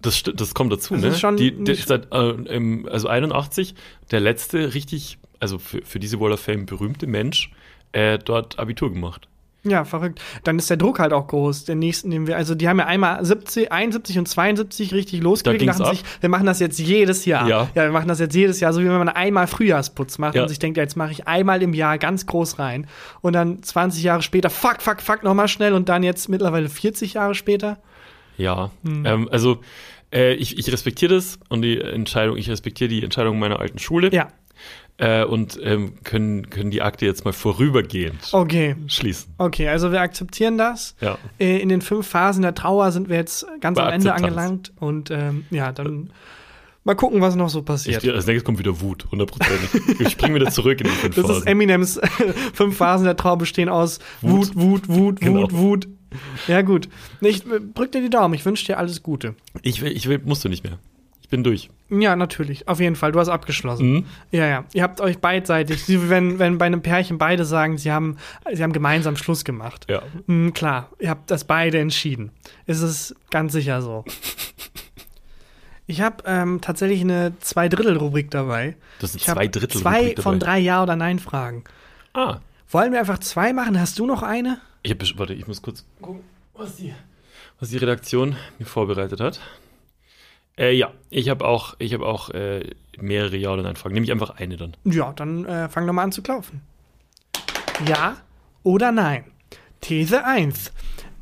[0.00, 1.14] Das, das kommt dazu, Das ne?
[1.14, 3.74] schon Die, nicht- seit, äh, also 81,
[4.10, 7.52] der letzte richtig, also für, für diese Wall of Fame berühmte Mensch,
[7.92, 9.28] äh, dort Abitur gemacht.
[9.64, 10.20] Ja, verrückt.
[10.42, 11.66] Dann ist der Druck halt auch groß.
[11.66, 15.68] Der nächsten, den wir, also die haben ja einmal 70, 71 und 72 richtig losgelegt.
[15.68, 17.48] Da sich, wir machen das jetzt jedes Jahr.
[17.48, 17.68] Ja.
[17.74, 20.42] ja, wir machen das jetzt jedes Jahr, so wie wenn man einmal Frühjahrsputz macht Ja.
[20.42, 22.88] und sich denkt, ja, jetzt mache ich einmal im Jahr ganz groß rein.
[23.20, 27.14] Und dann 20 Jahre später, fuck, fuck, fuck, nochmal schnell und dann jetzt mittlerweile 40
[27.14, 27.78] Jahre später.
[28.36, 29.06] Ja, Hm.
[29.06, 29.60] ähm, also
[30.12, 34.10] äh, ich, ich respektiere das und die Entscheidung, ich respektiere die Entscheidung meiner alten Schule
[34.12, 34.28] Ja,
[34.98, 38.76] äh, und ähm, können, können die Akte jetzt mal vorübergehend okay.
[38.86, 39.32] schließen.
[39.38, 40.94] Okay, also wir akzeptieren das.
[41.00, 41.18] Ja.
[41.40, 44.36] Äh, In den fünf Phasen der Trauer sind wir jetzt ganz Bei am Ende Akzeptanz.
[44.38, 46.10] angelangt und ähm, ja, dann
[46.84, 48.06] mal gucken, was noch so Ich, passiert.
[48.08, 50.00] als nächstes kommt wieder Wut, hundertprozentig.
[50.00, 51.46] ich springe wieder zurück in die fünf Das ist Phasen.
[51.48, 52.00] Eminems
[52.54, 55.42] fünf Phasen der Trauer bestehen aus Wut, Wut, Wut, Genau.
[55.42, 55.88] Wut, Wut.
[56.46, 56.88] Ja, gut.
[57.22, 57.42] Ich
[57.74, 58.34] drück dir die Daumen.
[58.34, 59.34] Ich wünsche dir alles Gute.
[59.62, 60.78] Ich will, ich will, musst du nicht mehr.
[61.32, 61.70] Ich bin durch.
[61.88, 62.68] Ja, natürlich.
[62.68, 63.12] Auf jeden Fall.
[63.12, 63.90] Du hast abgeschlossen.
[63.90, 64.06] Mhm.
[64.32, 64.64] Ja, ja.
[64.74, 68.18] Ihr habt euch beidseitig, wenn, wenn bei einem Pärchen beide sagen, sie haben,
[68.52, 69.86] sie haben gemeinsam Schluss gemacht.
[69.88, 70.02] Ja.
[70.26, 70.90] Mhm, klar.
[70.98, 72.32] Ihr habt das beide entschieden.
[72.66, 74.04] Es ist ganz sicher so.
[75.86, 78.76] Ich habe ähm, tatsächlich eine Zwei-Drittel-Rubrik dabei.
[78.98, 79.80] Das sind zwei Drittel.
[79.80, 81.64] Zwei von drei Ja- oder Nein-Fragen.
[82.12, 82.40] Ah.
[82.68, 83.80] Wollen wir einfach zwei machen?
[83.80, 84.60] Hast du noch eine?
[84.82, 86.92] Ich hab, warte, ich muss kurz gucken, was die,
[87.58, 89.40] was die Redaktion mir vorbereitet hat.
[90.58, 93.94] Äh, ja, ich habe auch, ich habe auch äh, mehrere Ja- oder Nein-Fragen.
[93.94, 94.76] Nehme ich einfach eine dann.
[94.84, 96.60] Ja, dann äh, fang doch mal an zu klaufen.
[97.88, 98.16] Ja
[98.62, 99.24] oder nein?
[99.80, 100.72] These 1.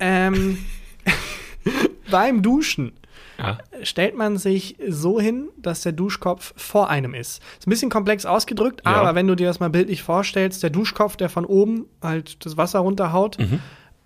[0.00, 0.58] Ähm,
[2.10, 2.92] beim Duschen
[3.38, 3.58] Ja.
[3.82, 7.42] stellt man sich so hin, dass der Duschkopf vor einem ist.
[7.58, 8.92] Ist ein bisschen komplex ausgedrückt, Ja.
[8.92, 12.56] aber wenn du dir das mal bildlich vorstellst, der Duschkopf, der von oben halt das
[12.56, 13.60] Wasser runterhaut, Mhm.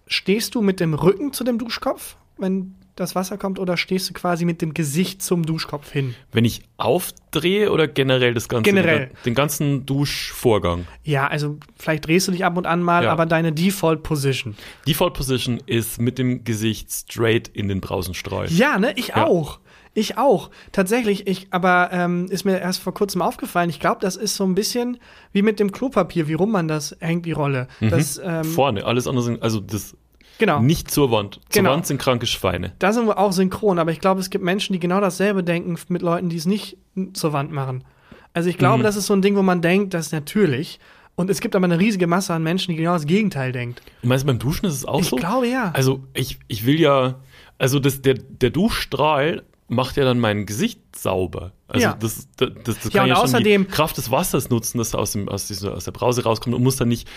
[0.07, 4.12] stehst du mit dem Rücken zu dem Duschkopf, wenn das Wasser kommt, oder stehst du
[4.14, 6.14] quasi mit dem Gesicht zum Duschkopf hin?
[6.32, 8.62] Wenn ich aufdrehe oder generell das Ganze?
[8.70, 9.11] Generell.
[9.24, 10.86] Den, ganzen Duschvorgang.
[11.03, 13.12] Ja, also vielleicht drehst du dich ab und an mal, Ja.
[13.12, 14.55] aber deine Default Position.
[14.86, 18.47] Default Position ist mit dem Gesicht straight in den Brausenstrahl.
[18.51, 18.92] Ja, ne?
[18.97, 19.24] Ich Ja.
[19.26, 19.61] auch.
[19.97, 20.51] Ich auch.
[20.72, 23.70] Tatsächlich, ich, aber ähm, ist mir erst vor kurzem aufgefallen.
[23.70, 24.99] Ich glaube, das ist so ein bisschen
[25.32, 27.68] wie mit dem Klopapier, wie rum man das hängt, die Rolle.
[27.80, 29.97] Das, ähm, Vorne, alles andere sind, also das
[30.39, 30.61] genau.
[30.61, 31.35] nicht zur Wand.
[31.51, 31.70] Zur Genau.
[31.72, 32.72] Wand sind kranke Schweine.
[32.78, 35.76] Da sind wir auch synchron, aber ich glaube, es gibt Menschen, die genau dasselbe denken
[35.89, 36.76] mit Leuten, die es nicht
[37.12, 37.85] zur Wand machen.
[38.32, 38.61] Also ich Mhm.
[38.61, 40.80] glaube, das ist so ein Ding, wo man denkt, das ist natürlich.
[41.16, 43.80] Und es gibt aber eine riesige Masse an Menschen, die genau das Gegenteil denkt.
[44.03, 45.16] Du meinst, beim Duschen ist es auch Ich so?
[45.16, 45.70] glaube, ja.
[45.72, 47.20] Also ich, ich will ja,
[47.57, 51.53] also das, der, der Duschstrahl macht ja dann mein Gesicht sauber.
[51.68, 51.97] Also Ja.
[51.99, 54.78] das, das, das, das Ja, kann und ja schon außerdem- die Kraft des Wassers nutzen,
[54.78, 57.09] das aus, dem, aus, dieser, aus der Brause rauskommt und muss dann nicht,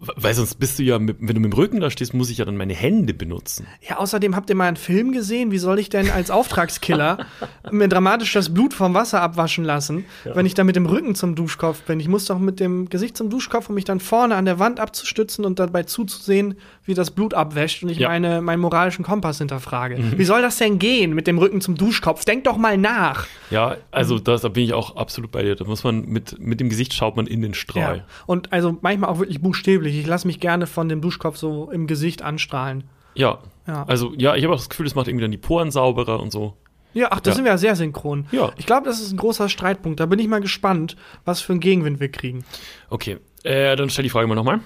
[0.00, 2.38] weil sonst bist du ja, mit, wenn du mit dem Rücken da stehst, muss ich
[2.38, 3.66] ja dann meine Hände benutzen.
[3.88, 5.50] Ja, außerdem habt ihr mal einen Film gesehen.
[5.50, 7.26] Wie soll ich denn als Auftragskiller
[7.72, 11.34] mir dramatisch das Blut vom Wasser abwaschen lassen, wenn ich da mit dem Rücken zum
[11.34, 11.98] Duschkopf bin?
[12.00, 14.78] Ich muss doch mit dem Gesicht zum Duschkopf, um mich dann vorne an der Wand
[14.78, 18.08] abzustützen und dabei zuzusehen, wie das Blut abwäscht und ich Ja.
[18.08, 19.98] meine, meinen moralischen Kompass hinterfrage.
[20.16, 22.24] Wie soll das denn gehen mit dem Rücken zum Duschkopf?
[22.24, 23.26] Denk doch mal nach.
[23.50, 23.74] Ja, Mhm.
[23.90, 25.56] also das, da bin ich auch absolut bei dir.
[25.56, 27.96] Da muss man mit, mit dem Gesicht schaut man in den Strahl.
[27.98, 28.04] Ja.
[28.26, 29.87] Und also manchmal auch wirklich buchstäblich.
[29.94, 32.84] Ich lasse mich gerne von dem Duschkopf so im Gesicht anstrahlen.
[33.14, 33.38] Ja.
[33.66, 33.84] Ja.
[33.86, 36.30] Also ja, ich habe auch das Gefühl, das macht irgendwie dann die Poren sauberer und
[36.32, 36.56] so.
[36.94, 37.34] Ja, ach, da Ja.
[37.34, 38.26] sind wir ja sehr synchron.
[38.32, 38.50] Ja.
[38.56, 40.00] Ich glaube, das ist ein großer Streitpunkt.
[40.00, 42.44] Da bin ich mal gespannt, was für einen Gegenwind wir kriegen.
[42.90, 44.60] Okay, äh, dann stell die Frage mal nochmal.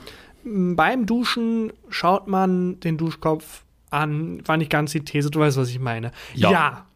[0.44, 4.40] Beim Duschen schaut man den Duschkopf an.
[4.46, 6.12] War nicht ganz die These, du weißt, was ich meine.
[6.34, 6.86] Ja.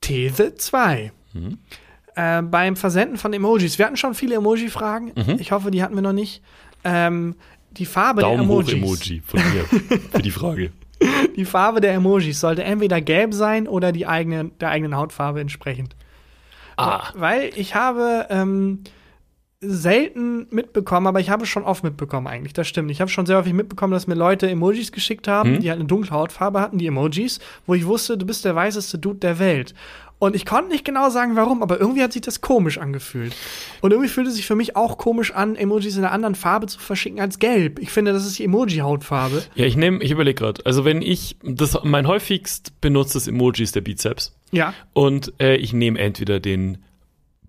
[0.00, 1.12] These 2.
[1.32, 1.58] Mhm.
[2.16, 3.78] Äh, beim Versenden von Emojis.
[3.78, 5.12] Wir hatten schon viele Emoji-Fragen.
[5.16, 5.36] Mhm.
[5.40, 6.42] Ich hoffe, die hatten wir noch nicht.
[6.84, 7.34] Ähm,
[7.72, 8.74] die Farbe Daumen der hoch Emojis.
[8.74, 9.64] Emoji von mir
[10.12, 10.72] für die Frage.
[11.36, 15.96] Die Farbe der Emojis sollte entweder gelb sein oder die eigene, der eigenen Hautfarbe entsprechend.
[16.76, 18.80] Ah, Weil ich habe ähm,
[19.60, 22.90] selten mitbekommen, aber ich habe schon oft mitbekommen eigentlich, das stimmt.
[22.90, 25.60] Ich habe schon sehr häufig mitbekommen, dass mir Leute Emojis geschickt haben, Hm?
[25.60, 28.98] die halt eine dunkle Hautfarbe hatten, die Emojis, wo ich wusste, du bist der weißeste
[28.98, 29.74] Dude der Welt.
[30.20, 33.34] Und ich konnte nicht genau sagen, warum, aber irgendwie hat sich das komisch angefühlt.
[33.82, 36.66] Und irgendwie fühlte es sich für mich auch komisch an, Emojis in einer anderen Farbe
[36.66, 37.78] zu verschicken als gelb.
[37.80, 39.42] Ich finde, das ist die Emoji-Hautfarbe.
[39.54, 40.64] Ja, ich nehme, ich überlege gerade.
[40.64, 44.34] Also wenn ich, das mein häufigst benutztes Emoji ist der Bizeps.
[44.50, 44.72] Ja.
[44.94, 46.78] Und äh, ich nehme entweder den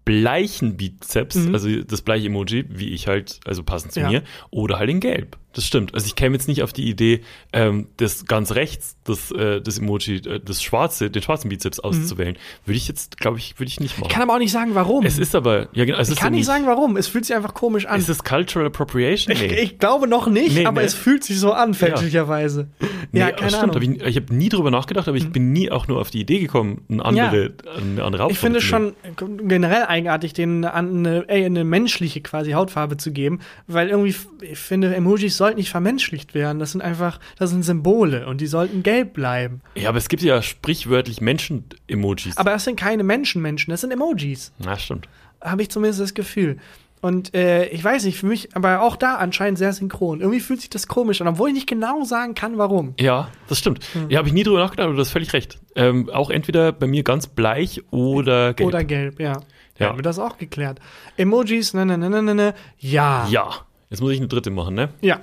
[0.03, 1.53] bleichen Bizeps, Mhm.
[1.53, 4.09] also das bleiche Emoji, wie ich halt, also passend zu Ja.
[4.09, 5.37] mir, oder halt in Gelb.
[5.55, 5.93] Das stimmt.
[5.93, 7.21] Also ich käme jetzt nicht auf die Idee,
[7.53, 12.37] ähm, das ganz rechts, das, äh, das Emoji, äh, das schwarze, den schwarzen Bizeps auszuwählen.
[12.65, 14.07] Würde ich jetzt, glaube ich, würde ich nicht machen.
[14.09, 15.05] Ich kann aber auch nicht sagen, warum.
[15.05, 16.97] es ist aber, ja genau, es ich kann so nicht sagen, warum.
[16.97, 17.99] Es fühlt sich einfach komisch an.
[17.99, 19.33] Ist es Cultural Appropriation?
[19.33, 20.87] Ich, ich glaube noch nicht, Nee, aber ne?
[20.87, 22.67] es fühlt sich so an, fälschlicherweise.
[23.13, 23.95] Ja, Nee, keine stimmt, Ahnung.
[23.95, 26.39] ich ich habe nie drüber nachgedacht, aber ich bin nie auch nur auf die Idee
[26.39, 28.95] gekommen, eine andere, eine andere Hautfarbe Ich finde nehmen.
[29.15, 34.93] schon generell eigenartig, denen eine, eine menschliche quasi Hautfarbe zu geben, weil irgendwie, ich finde,
[34.93, 36.57] Emojis sollten nicht vermenschlicht werden.
[36.57, 39.61] Das sind einfach, das sind Symbole und die sollten gelb bleiben.
[39.75, 42.37] Ja, aber es gibt ja sprichwörtlich Menschen-Emojis.
[42.37, 44.51] Aber das sind keine Menschen-Menschen, das sind Emojis.
[44.57, 45.07] Na, stimmt.
[45.41, 46.57] Habe ich zumindest das Gefühl.
[47.01, 50.21] Und äh, ich weiß nicht, für mich, aber auch da anscheinend sehr synchron.
[50.21, 52.95] Irgendwie fühlt sich das komisch an, obwohl ich nicht genau sagen kann, warum.
[52.99, 53.83] Ja, das stimmt.
[53.93, 54.09] Hm.
[54.09, 55.59] Ja, habe ich nie drüber nachgedacht, aber du hast völlig recht.
[55.75, 58.67] Ähm, auch entweder bei mir ganz bleich oder gelb.
[58.67, 59.33] Oder gelb, ja.
[59.77, 59.89] Ja.
[59.89, 60.79] Haben wir das auch geklärt.
[61.17, 62.53] Emojis, ne, ne, ne, ne, ne, ne.
[62.79, 63.27] Ja.
[63.29, 63.49] ja.
[63.91, 64.89] Jetzt muss ich eine dritte machen, ne?
[65.01, 65.19] Ja.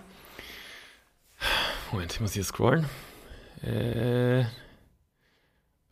[1.93, 2.87] Moment, ich muss hier scrollen.
[3.63, 4.41] Äh,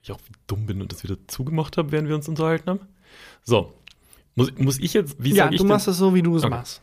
[0.02, 2.80] ich auch dumm bin und das wieder zugemacht habe, während wir uns unterhalten haben.
[3.42, 3.74] So.
[4.34, 6.44] Muss, muss ich jetzt, wie Ja, sage ich du machst es so, wie du es
[6.44, 6.50] Okay.
[6.50, 6.80] machst.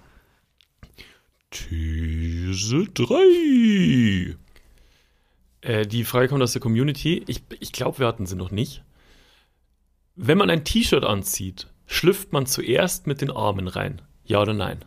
[1.50, 4.36] These 3.
[5.62, 7.24] Äh, die Frage kommt aus der Community.
[7.28, 8.84] Ich, ich glaube, wir hatten sie noch nicht.
[10.16, 14.02] Wenn man ein T-Shirt anzieht, schlüpft man zuerst mit den Armen rein.
[14.26, 14.84] Ja oder nein?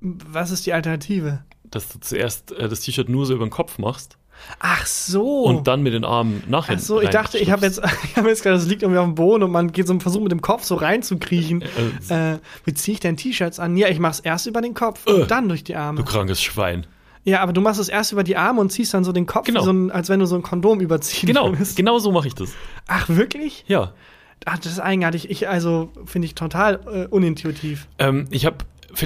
[0.00, 1.44] Was ist die Alternative?
[1.70, 4.16] Dass du zuerst äh, das T-Shirt nur so über den Kopf machst
[4.58, 5.42] Ach so.
[5.44, 6.76] und dann mit den Armen nachher.
[6.76, 9.04] Ach so, ich dachte, ich habe jetzt, ich habe jetzt gerade, das liegt irgendwie auf
[9.06, 11.62] dem Boden und man geht so einen Versuch mit dem Kopf so reinzukriechen.
[12.08, 13.76] Äh, Äh, wie ziehe ich denn T-Shirts an?
[13.76, 15.12] Ja, ich mach's erst über den Kopf Äh.
[15.12, 16.02] und dann durch die du Arme.
[16.04, 16.86] krankes Schwein.
[17.22, 19.44] Ja, aber du machst es erst über die Arme und ziehst dann so den Kopf,
[19.44, 19.62] Genau.
[19.62, 21.76] so ein, als wenn du so ein Kondom überziehen Genau, würdest.
[21.76, 22.52] genau so mache ich das.
[22.86, 23.64] Ach, wirklich?
[23.68, 23.92] Ja.
[24.46, 25.28] Ach, das ist eigenartig.
[25.28, 27.88] Ich, also, finde ich total äh, unintuitiv.
[27.98, 28.56] Ähm, ich habe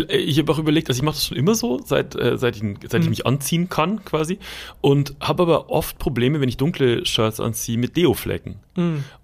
[0.09, 2.63] ich hab auch überlegt, also ich mache das schon immer so, seit, äh, seit, ich,
[2.89, 4.39] seit ich mich anziehen kann quasi.
[4.81, 8.57] Und habe aber oft Probleme, wenn ich dunkle Shirts anziehe, mit Deo-Flecken.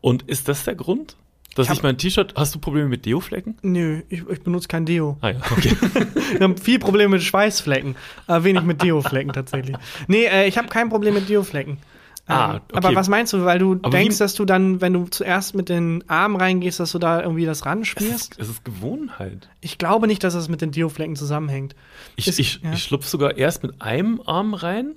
[0.00, 1.16] Und ist das der Grund?
[1.56, 3.56] Dass Ich ich, mein T-Shirt, hast du Probleme mit Deo-Flecken?
[3.62, 5.16] Nö, ich, ich benutze kein Deo.
[5.20, 5.72] Ah ja, okay.
[6.34, 7.96] Wir haben viel Probleme mit Schweißflecken,
[8.28, 9.76] aber wenig mit Deo-Flecken tatsächlich.
[10.06, 11.78] Nee, äh, ich habe kein Problem mit Deo-Flecken.
[12.26, 12.76] Ah, Ähm, okay.
[12.76, 15.68] Aber was meinst du, weil du Aber denkst, dass du dann, wenn du zuerst mit
[15.68, 18.32] den Armen reingehst, dass du da irgendwie das es, ranschmierst?
[18.34, 19.48] ist, es ist Gewohnheit.
[19.60, 21.74] Ich glaube nicht, dass das mit den Deo-Flecken zusammenhängt.
[22.16, 22.72] Ich, Ist- ich, ja.
[22.72, 24.94] ich schlupf sogar erst mit einem Arm rein,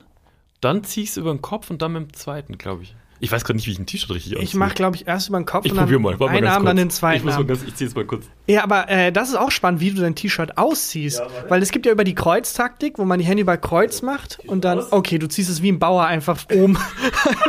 [0.62, 2.96] dann zieh ich es über den Kopf und dann mit dem zweiten, glaube ich.
[3.24, 5.40] Ich weiß gerade nicht, wie ich ein T-Shirt richtig Ich mache, glaube ich, erst über
[5.40, 6.20] den Kopf Ich und dann mal.
[6.20, 6.70] Warte mal einen ganz Arm, kurz.
[6.70, 8.26] dann den Ich, zweiten muss mal ganz, ich ziehe es mal kurz.
[8.48, 11.24] Ja, aber äh, das ist auch spannend, wie du dein T-Shirt ausziehst.
[11.48, 14.66] weil es gibt ja über die Kreuztaktik, wo man die Hände über Kreuz macht und
[14.66, 16.78] dann, okay, du ziehst es wie ein Bauer einfach oben.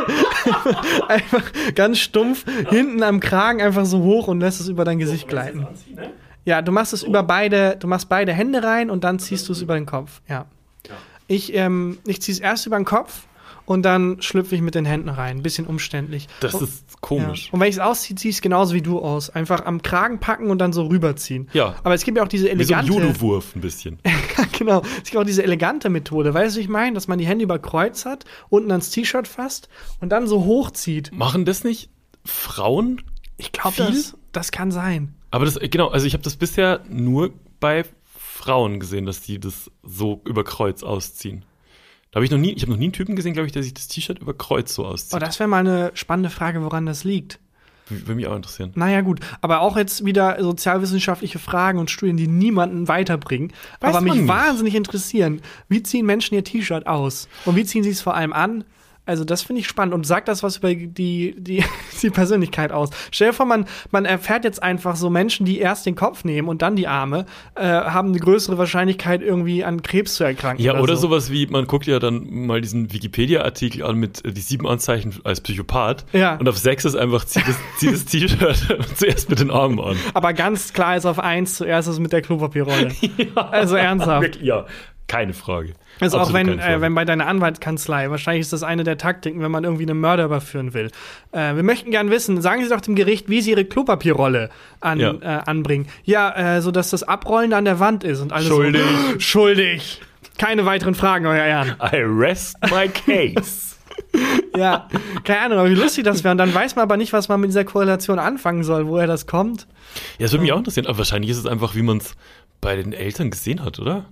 [1.09, 1.43] einfach
[1.75, 5.67] ganz stumpf, hinten am Kragen einfach so hoch und lässt es über dein Gesicht gleiten.
[6.45, 9.51] Ja, du machst es über beide, du machst beide Hände rein und dann ziehst du
[9.51, 10.21] es über den Kopf.
[10.29, 10.45] Ja.
[11.27, 13.23] Ich, ähm, ich ziehe es erst über den Kopf
[13.65, 15.37] und dann schlüpfe ich mit den Händen rein.
[15.37, 16.27] Ein bisschen umständlich.
[16.39, 17.47] Das Und- ist komisch.
[17.47, 17.53] ja.
[17.53, 19.29] Und wenn ich es ausziehe, ziehe ich es genauso wie du aus.
[19.29, 21.49] Einfach am Kragen packen und dann so rüberziehen.
[21.53, 21.75] Ja.
[21.83, 22.93] Aber es gibt ja auch diese Wie so ein elegante.
[23.07, 23.99] Judo-Wurf ein bisschen.
[24.57, 24.81] genau.
[25.03, 26.33] Es gibt auch diese elegante Methode.
[26.33, 26.93] Weißt du, was ich meine?
[26.93, 31.11] Dass man die Hände über Kreuz hat, unten ans T-Shirt fasst und dann so hochzieht.
[31.13, 31.89] Machen das nicht
[32.23, 33.01] Frauen?
[33.37, 35.13] Ich glaube, das, das kann sein.
[35.31, 39.69] Aber das, genau, also ich habe das bisher nur bei Frauen gesehen, dass die das
[39.83, 41.43] so über Kreuz ausziehen.
[42.15, 43.61] Da habe ich noch nie, ich habe noch nie einen Typen gesehen, glaube ich, der
[43.61, 45.13] sich das T-Shirt über Kreuz so auszieht.
[45.13, 47.39] Oh, das wäre mal eine spannende Frage, woran das liegt.
[47.89, 48.71] Würde mich auch interessieren.
[48.75, 49.19] Naja, gut.
[49.41, 53.51] Aber auch jetzt wieder sozialwissenschaftliche Fragen und Studien, die niemanden weiterbringen.
[53.81, 54.27] Weiß aber mich nicht.
[54.29, 55.41] wahnsinnig interessieren.
[55.67, 57.27] Wie ziehen Menschen ihr T-Shirt aus?
[57.43, 58.63] Und wie ziehen sie es vor allem an?
[59.05, 59.93] Also, das finde ich spannend.
[59.93, 61.63] Und sagt das was über die, die,
[62.01, 62.89] die Persönlichkeit aus?
[63.11, 66.47] Stell dir vor, man, man erfährt jetzt einfach so Menschen, die erst den Kopf nehmen
[66.47, 67.25] und dann die Arme,
[67.55, 70.63] äh, haben eine größere Wahrscheinlichkeit, irgendwie an Krebs zu erkranken.
[70.63, 71.07] Ja, oder, so.
[71.07, 75.13] sowas wie, man guckt ja dann mal diesen Wikipedia-Artikel an mit äh, die sieben Anzeichen
[75.23, 76.05] als Psychopath.
[76.13, 76.35] Ja.
[76.35, 79.97] Und auf sechs ist einfach, zieh das, zieh das T-Shirt zuerst mit den Armen an.
[80.13, 82.91] Aber ganz klar ist auf eins zuerst ist mit der Klopapierrolle.
[83.35, 84.41] Also ernsthaft.
[84.41, 84.65] Ja,
[85.07, 85.73] keine Frage.
[86.01, 86.73] Also auch Absolut wenn, keine Frage.
[86.75, 89.99] äh, wenn bei deiner Anwaltskanzlei, wahrscheinlich ist das eine der Taktiken, wenn man irgendwie einen
[89.99, 90.89] Mörder überführen will.
[91.31, 94.49] Äh, wir möchten gern wissen, sagen Sie doch dem Gericht, wie Sie Ihre Klopapierrolle
[94.81, 95.11] an, Ja.
[95.13, 95.87] äh, anbringen.
[96.03, 98.81] Ja, äh, so dass das Abrollen an der Wand ist und alles Schuldig.
[99.13, 100.01] So, schuldig.
[100.37, 101.75] Keine weiteren Fragen, euer Ehren.
[101.81, 103.61] I rest my case.
[104.57, 104.87] Ja,
[105.25, 106.31] keine Ahnung, aber wie lustig das wäre.
[106.31, 109.27] Und dann weiß man aber nicht, was man mit dieser Korrelation anfangen soll, woher das
[109.27, 109.67] kommt.
[110.17, 112.15] ja, das würde mich auch interessieren, aber wahrscheinlich ist es einfach, wie man es
[112.61, 114.05] bei den Eltern gesehen hat, oder?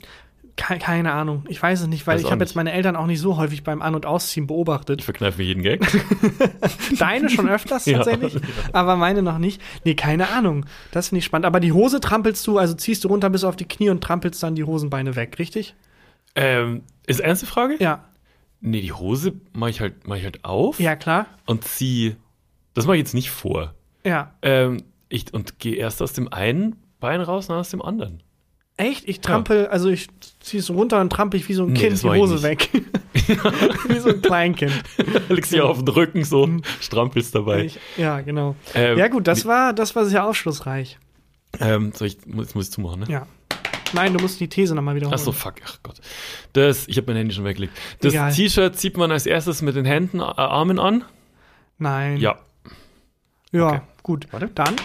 [0.55, 3.07] Ke keine Ahnung, ich weiß es nicht, weil Weiß ich habe jetzt meine Eltern auch
[3.07, 4.99] nicht so häufig beim An- und Ausziehen beobachtet.
[4.99, 5.81] Ich verkneife mir jeden Gag.
[6.99, 7.97] Deine schon öfters Ja.
[7.97, 8.37] tatsächlich,
[8.71, 9.61] aber meine noch nicht.
[9.83, 10.65] Nee, keine Ahnung.
[10.91, 11.45] Das finde ich spannend.
[11.47, 14.43] Aber die Hose trampelst du, also ziehst du runter bis auf die Knie und trampelst
[14.43, 15.75] dann die Hosenbeine weg, richtig?
[16.35, 17.75] ähm, ist ernste Frage?
[17.79, 18.05] Ja.
[18.61, 21.25] Nee, die Hose mache ich halt, mach ich halt auf Ja, klar.
[21.45, 22.15] und zieh.
[22.75, 23.73] Das mache ich jetzt nicht vor.
[24.05, 24.33] Ja.
[24.41, 28.23] Ähm, ich, und gehe erst aus dem einen Bein raus, dann aus dem anderen.
[28.77, 29.07] Echt?
[29.07, 30.07] Ich trampel, also ich
[30.39, 32.69] ziehe es runter und trampel ich wie so ein Nee, Kind die Hose weg.
[33.87, 34.73] Wie so ein Kleinkind.
[35.29, 36.49] Legst dich auf den Rücken so,
[36.81, 37.65] strampelst dabei.
[37.65, 38.55] Ich, ja, genau.
[38.73, 40.97] Ähm, ja, gut, das war, das war sehr aufschlussreich.
[41.59, 43.05] Ähm, soll ich, jetzt muss ich zumachen, ne?
[43.09, 43.27] Ja.
[43.93, 45.17] Nein, du musst die These nochmal wiederholen.
[45.17, 46.01] Ach so, fuck, ach Gott.
[46.53, 47.73] Das, ich habe mein Handy schon weggelegt.
[48.01, 48.35] Das.
[48.35, 51.03] T-Shirt zieht man als erstes mit den Händen, äh, Armen an.
[51.77, 52.17] Nein.
[52.17, 52.39] Ja.
[53.51, 53.81] Ja, Okay.
[54.01, 54.27] gut.
[54.31, 54.49] Warte.
[54.55, 54.75] Dann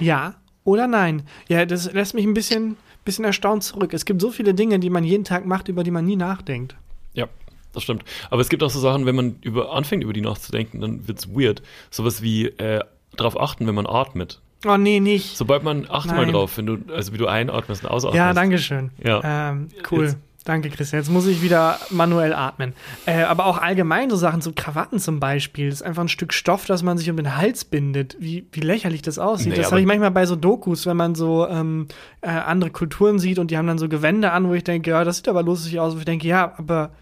[0.00, 0.34] ja
[0.64, 1.22] oder nein.
[1.48, 2.76] Ja, das lässt mich ein bisschen,
[3.06, 3.94] bisschen erstaunt zurück.
[3.94, 6.76] Es gibt so viele Dinge, die man jeden Tag macht, über die man nie nachdenkt.
[7.14, 7.26] Ja,
[7.72, 8.04] das stimmt.
[8.30, 11.28] Aber es gibt auch so Sachen, wenn man über, anfängt, über die nachzudenken, dann wird's
[11.34, 11.62] weird.
[11.90, 12.80] Sowas wie äh,
[13.16, 14.40] darauf achten, wenn man atmet.
[14.66, 15.36] Oh, nee, nicht.
[15.36, 18.16] Sobald man, achte mal drauf, wenn du, also wie du einatmest und ausatmest.
[18.16, 18.90] ja, danke schön.
[19.02, 19.50] Ja.
[19.50, 20.04] Ähm, cool.
[20.06, 20.16] Jetzt-
[20.46, 21.02] Danke, Christian.
[21.02, 22.72] Jetzt muss ich wieder manuell atmen.
[23.04, 25.68] Äh, aber auch allgemein so Sachen, so Krawatten zum Beispiel.
[25.68, 28.16] Das ist einfach ein Stück Stoff, das man sich um den Hals bindet.
[28.20, 29.48] Wie, wie lächerlich das aussieht.
[29.48, 31.88] Nee, das habe ich manchmal bei so Dokus, wenn man so ähm,
[32.20, 35.02] äh, andere Kulturen sieht und die haben dann so Gewände an, wo ich denke, ja,
[35.02, 35.96] das sieht aber lustig aus.
[35.96, 36.92] Wo ich denke, ja, aber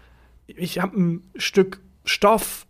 [0.47, 2.65] ich habe ein Stück Stoff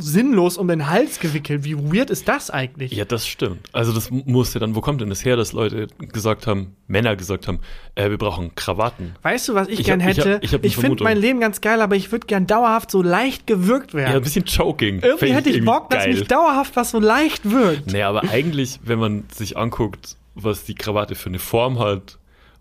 [0.00, 1.64] sinnlos um den Hals gewickelt.
[1.64, 2.92] Wie weird ist das eigentlich?
[2.92, 3.68] Ja, das stimmt.
[3.72, 7.48] Also das musste dann, wo kommt denn das her, dass Leute gesagt haben, Männer gesagt
[7.48, 7.60] haben,
[7.94, 9.14] äh, wir brauchen Krawatten.
[9.22, 10.38] Weißt du, was ich, Ich gern hab- ich hab- hätte?
[10.44, 13.46] ich hab eine finde mein Leben ganz geil, aber ich würde gern dauerhaft so leicht
[13.46, 14.10] gewürgt werden.
[14.12, 15.00] Ja, ein bisschen Choking.
[15.00, 16.14] Irgendwie hätte ich irgendwie Bock, dass geil.
[16.14, 17.92] mich dauerhaft was so leicht wirkt.
[17.92, 22.18] Nee, aber eigentlich, wenn man sich anguckt, was die Krawatte für eine Form hat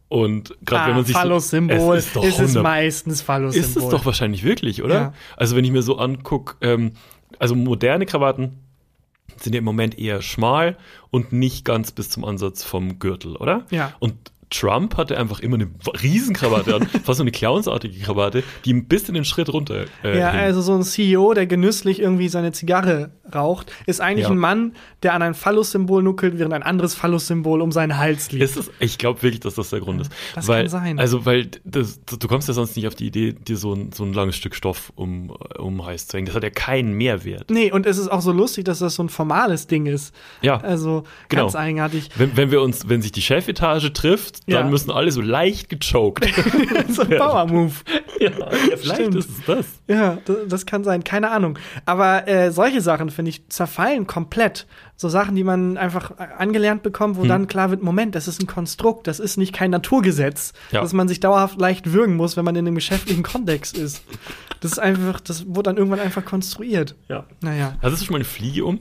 [0.10, 3.70] und gerade wenn man sich so, Phallus-Symbol es ist, doch ist es 100 meistens Phallus-Symbol.
[3.70, 4.94] Ist es doch wahrscheinlich wirklich, oder?
[4.96, 5.14] Ja.
[5.36, 6.94] Also wenn ich mir so angucke, ähm,
[7.40, 8.60] also moderne Krawatten
[9.38, 10.78] sind ja im Moment eher schmal
[11.12, 13.66] und nicht ganz bis zum Ansatz vom Gürtel, oder?
[13.70, 13.94] Ja.
[14.00, 15.68] Und Trump hatte einfach immer eine
[16.02, 20.32] Riesenkrawatte an, fast so eine clownsartige Krawatte, die ein bisschen den Schritt runter äh, Ja,
[20.32, 20.40] hing.
[20.40, 24.32] also so ein CEO, der genüsslich irgendwie seine Zigarre raucht, ist eigentlich Ja.
[24.32, 24.74] ein Mann,
[25.04, 28.44] der an ein Phallus-Symbol nuckelt, während ein anderes Phallus-Symbol um seinen Hals liegt.
[28.44, 30.12] Ist ich glaube wirklich, dass das der Grund ist.
[30.36, 31.00] das weil, kann sein.
[31.00, 34.04] Also, weil das, du kommst ja sonst nicht auf die Idee, dir so ein, so
[34.06, 36.28] ein langes Stück Stoff um, um Hals zu hängen.
[36.28, 37.50] Das hat ja keinen Mehrwert.
[37.50, 40.16] nee, und es ist auch so lustig, dass das so ein formales Ding ist.
[40.42, 40.58] Ja.
[40.62, 41.44] Also Genau.
[41.44, 42.10] ganz eigenartig.
[42.16, 44.70] Wenn, wenn wir uns, wenn sich die Chefetage trifft, dann Ja.
[44.70, 46.26] müssen alle so leicht gechoked.
[46.90, 47.74] so ein Power-Move.
[48.20, 48.32] ja,
[48.78, 49.16] vielleicht Stimmt.
[49.16, 49.66] ist es das.
[49.88, 51.58] Ja, das, das kann sein, keine Ahnung.
[51.86, 54.68] Aber äh, solche Sachen, finde ich, zerfallen komplett.
[54.96, 57.24] So Sachen, die man einfach angelernt bekommt, Hm.
[57.24, 60.82] wo dann klar wird, Moment, das ist ein Konstrukt, das ist nicht kein Naturgesetz, Ja.
[60.82, 64.04] dass man sich dauerhaft leicht würgen muss, wenn man in einem geschäftlichen Kontext ist.
[64.62, 66.96] Das ist einfach, das wurde dann irgendwann einfach konstruiert.
[67.10, 67.26] Ja.
[67.42, 67.76] Naja.
[67.82, 68.80] Hast du schon mal eine Fliege um?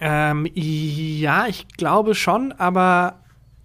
[0.00, 3.18] Ähm, ja, ich glaube schon, aber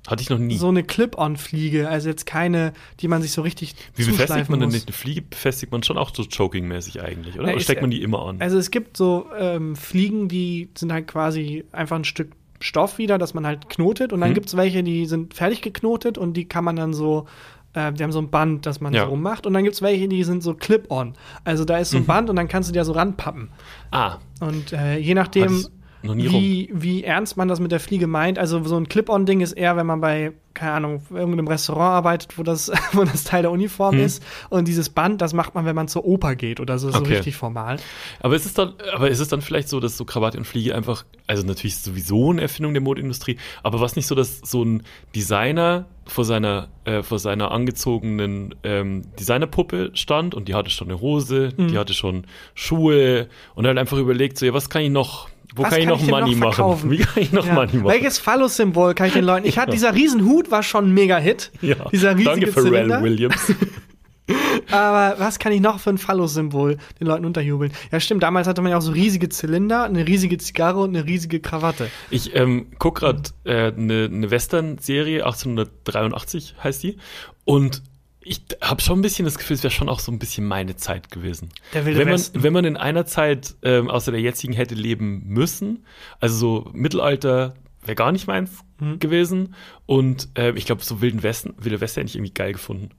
[0.07, 0.57] Hatte ich noch nie.
[0.57, 4.67] so eine Clip-on-Fliege, also jetzt keine, die man sich so richtig Wie befestigt man denn
[4.67, 4.73] muss.
[4.75, 5.21] nicht eine Fliege?
[5.21, 7.47] Befestigt man schon auch so choking-mäßig eigentlich, oder?
[7.47, 8.41] Na, Oder steckt man die immer an?
[8.41, 13.17] Also es gibt so ähm, Fliegen, die sind halt quasi einfach ein Stück Stoff wieder,
[13.17, 14.13] das man halt knotet.
[14.13, 14.33] Und dann Mhm.
[14.35, 17.25] gibt's welche, die sind fertig geknotet und die kann man dann so,
[17.73, 19.03] äh, die haben so ein Band, das man Ja.
[19.05, 19.45] so rummacht.
[19.45, 21.13] Und dann gibt's welche, die sind so clip-on.
[21.45, 22.07] Also da ist so ein Mhm.
[22.07, 23.49] Band und dann kannst du dir so ranpappen.
[23.91, 25.65] ah, Und äh, je nachdem,
[26.03, 29.41] noch nie wie, wie ernst man das mit der Fliege meint, also so ein Clip-on-Ding
[29.41, 33.41] ist eher, wenn man bei, keine Ahnung, irgendeinem Restaurant arbeitet, wo das, wo das Teil
[33.43, 34.03] der Uniform Hm.
[34.05, 34.23] ist.
[34.49, 37.15] Und dieses Band, das macht man, wenn man zur Oper geht oder so, so Okay.
[37.15, 37.77] richtig formal.
[38.19, 40.75] Aber ist es dann, aber ist es dann vielleicht so, dass so Krawatte und Fliege
[40.75, 44.83] einfach, also natürlich sowieso eine Erfindung der Modeindustrie, aber was nicht so, dass so ein
[45.15, 50.99] Designer vor seiner, äh, vor seiner angezogenen ähm, Designerpuppe stand und die hatte schon eine
[50.99, 51.69] Hose, Mhm.
[51.69, 52.25] die hatte schon
[52.55, 56.01] Schuhe und halt einfach überlegt, so, ja, was kann ich noch, wo kann ich noch
[56.01, 56.89] Money machen?
[56.91, 57.53] Wie kann ich noch Ja.
[57.53, 57.85] Money machen?
[57.85, 59.45] Welches Phallus-Symbol kann ich den Leuten?
[59.47, 61.51] Ich hatte dieser Riesenhut war schon ein Mega-Hit.
[61.61, 61.75] ja.
[61.91, 63.01] Dieser riesige Danke Pharrell.
[63.03, 63.53] Williams.
[64.71, 67.73] Aber was kann ich noch für ein Phallus-Symbol den Leuten unterjubeln?
[67.91, 68.23] Ja, stimmt.
[68.23, 71.89] Damals hatte man ja auch so riesige Zylinder, eine riesige Zigarre und eine riesige Krawatte.
[72.09, 76.97] Ich ähm, guck gerade eine äh, ne ne Western-Serie, 1883 heißt die.
[77.43, 77.83] Und
[78.25, 80.75] ich habe schon ein bisschen das Gefühl, es wäre schon auch so ein bisschen meine
[80.75, 81.49] Zeit gewesen.
[81.73, 82.43] Der wilde wenn man, Westen.
[82.43, 85.85] wenn man in einer Zeit ähm, außer der jetzigen hätte leben müssen,
[86.19, 87.53] also so Mittelalter
[87.85, 88.99] wäre gar nicht meins Mhm.
[88.99, 89.55] gewesen.
[89.85, 92.89] Und äh, ich glaube, so Wilden Westen, Wilde Westen hätte ich irgendwie geil gefunden.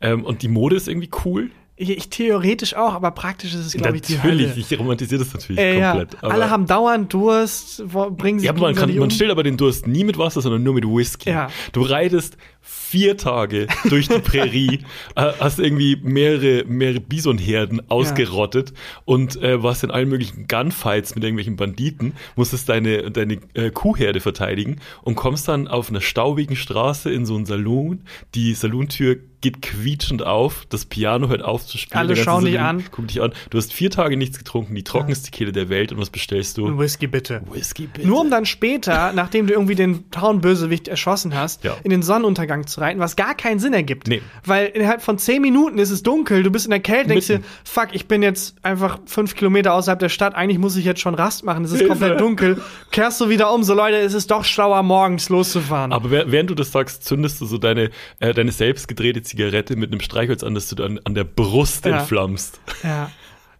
[0.00, 1.50] Ähm, und die Mode ist irgendwie cool.
[1.76, 5.32] Ich, ich theoretisch auch, aber praktisch ist es, glaube ich, die natürlich, ich romantisiere das
[5.32, 5.92] natürlich Äh, ja.
[5.92, 6.22] komplett.
[6.22, 9.42] aber- Alle haben dauernd Durst, wo- bringen sich Ja, aber man, kann, man stillt aber
[9.44, 11.30] den Durst nie mit Wasser, sondern nur mit Whisky.
[11.30, 11.48] Ja.
[11.72, 14.80] Du reitest vier Tage durch die Prärie,
[15.16, 18.72] äh, hast irgendwie mehrere, mehrere Bisonherden ausgerottet
[19.04, 24.20] und äh, warst in allen möglichen Gunfights mit irgendwelchen Banditen, musstest deine, deine äh, Kuhherde
[24.20, 28.02] verteidigen und kommst dann auf einer staubigen Straße in so einen Saloon.
[28.34, 31.98] Die Salontür geht quietschend auf, das Piano hört auf zu spielen.
[31.98, 32.84] Alle schauen dich an.
[32.90, 33.32] Guckt dich an.
[33.48, 36.66] Du hast vier Tage nichts getrunken, die trockenste Kehle der Welt und was bestellst du?
[36.66, 37.40] Ein Whisky bitte.
[37.50, 38.06] Whisky, bitte.
[38.06, 41.74] Nur um dann später, nachdem du irgendwie den Town-Bösewicht erschossen hast, Ja.
[41.84, 44.08] in den Sonnenuntergang Sonnenuntergang zu reiten, was gar keinen Sinn ergibt.
[44.08, 44.22] Nee.
[44.44, 47.32] Weil innerhalb von zehn Minuten ist es dunkel, du bist in der Kälte, denkst dir,
[47.38, 47.46] Mitten.
[47.64, 51.14] fuck, ich bin jetzt einfach fünf Kilometer außerhalb der Stadt, eigentlich muss ich jetzt schon
[51.14, 51.90] Rast machen, es ist Hilfe.
[51.92, 52.60] komplett dunkel.
[52.90, 55.92] Kehrst du wieder um, so Leute, es ist doch schlauer, morgens loszufahren.
[55.92, 59.92] Aber während du das sagst, zündest du so deine, äh, deine selbst gedrehte Zigarette mit
[59.92, 61.98] einem Streichholz an, dass du dann an der Brust Ja.
[61.98, 62.60] entflammst.
[62.82, 63.10] ja.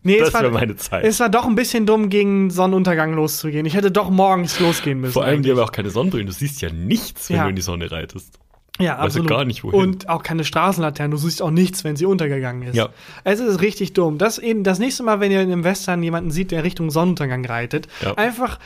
[0.03, 1.05] Nee, Das es war, wäre meine Zeit.
[1.05, 3.67] Es war doch ein bisschen dumm, gegen Sonnenuntergang loszugehen.
[3.67, 5.13] Ich hätte doch morgens losgehen müssen.
[5.13, 5.61] Vor allem, die eigentlich.
[5.61, 6.27] haben auch keine Sonnenbrillen.
[6.27, 7.43] Du siehst ja nichts, wenn Ja.
[7.45, 8.39] du in die Sonne reitest.
[8.81, 9.29] Ja, Weiß ja absolut.
[9.29, 9.79] gar nicht, wohin.
[9.81, 11.11] Und auch keine Straßenlaternen.
[11.11, 12.77] Du siehst auch nichts, wenn sie untergegangen ist.
[12.77, 12.89] Ja.
[13.25, 14.19] Es ist richtig dumm.
[14.19, 17.45] Das, eben, das nächste Mal, wenn ihr in einem Western jemanden sieht, der Richtung Sonnenuntergang
[17.45, 18.15] reitet, Ja.
[18.15, 18.59] einfach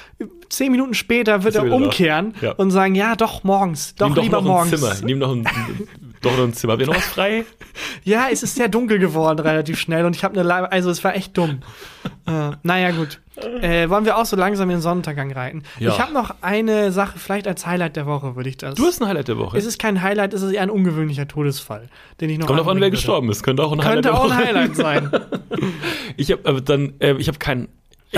[0.49, 2.53] zehn Minuten später wird er umkehren Ja.
[2.53, 4.73] und sagen, ja, doch morgens, doch Nimm doch lieber noch morgens.
[4.73, 5.07] ein Zimmer.
[5.07, 5.45] Nimm noch ein,
[6.23, 6.73] doch noch ein Zimmer.
[6.75, 7.45] Habt ihr noch was frei?
[8.05, 11.17] Ja, es ist sehr dunkel geworden relativ schnell und ich habe eine also es war
[11.17, 11.61] echt dumm.
[12.27, 13.21] Äh, naja, gut.
[13.61, 15.65] Äh, wollen wir auch so langsam in den Sonnenuntergang reiten?
[15.81, 15.91] Ja.
[15.91, 18.77] Ich habe noch eine Sache, vielleicht als Highlight der Woche würde ich das.
[18.77, 19.59] Du hast ein Highlight der Woche.
[19.59, 21.89] es ist kein Highlight, es ist eher ein ungewöhnlicher Todesfall,
[22.21, 23.43] den ich noch Kommt auf an, wer gestorben ist.
[23.43, 24.37] Könnte auch ein Highlight Könnte der auch ein.
[24.37, 25.11] Highlight sein.
[26.17, 27.69] Ich habe aber dann, äh, ich habe kein.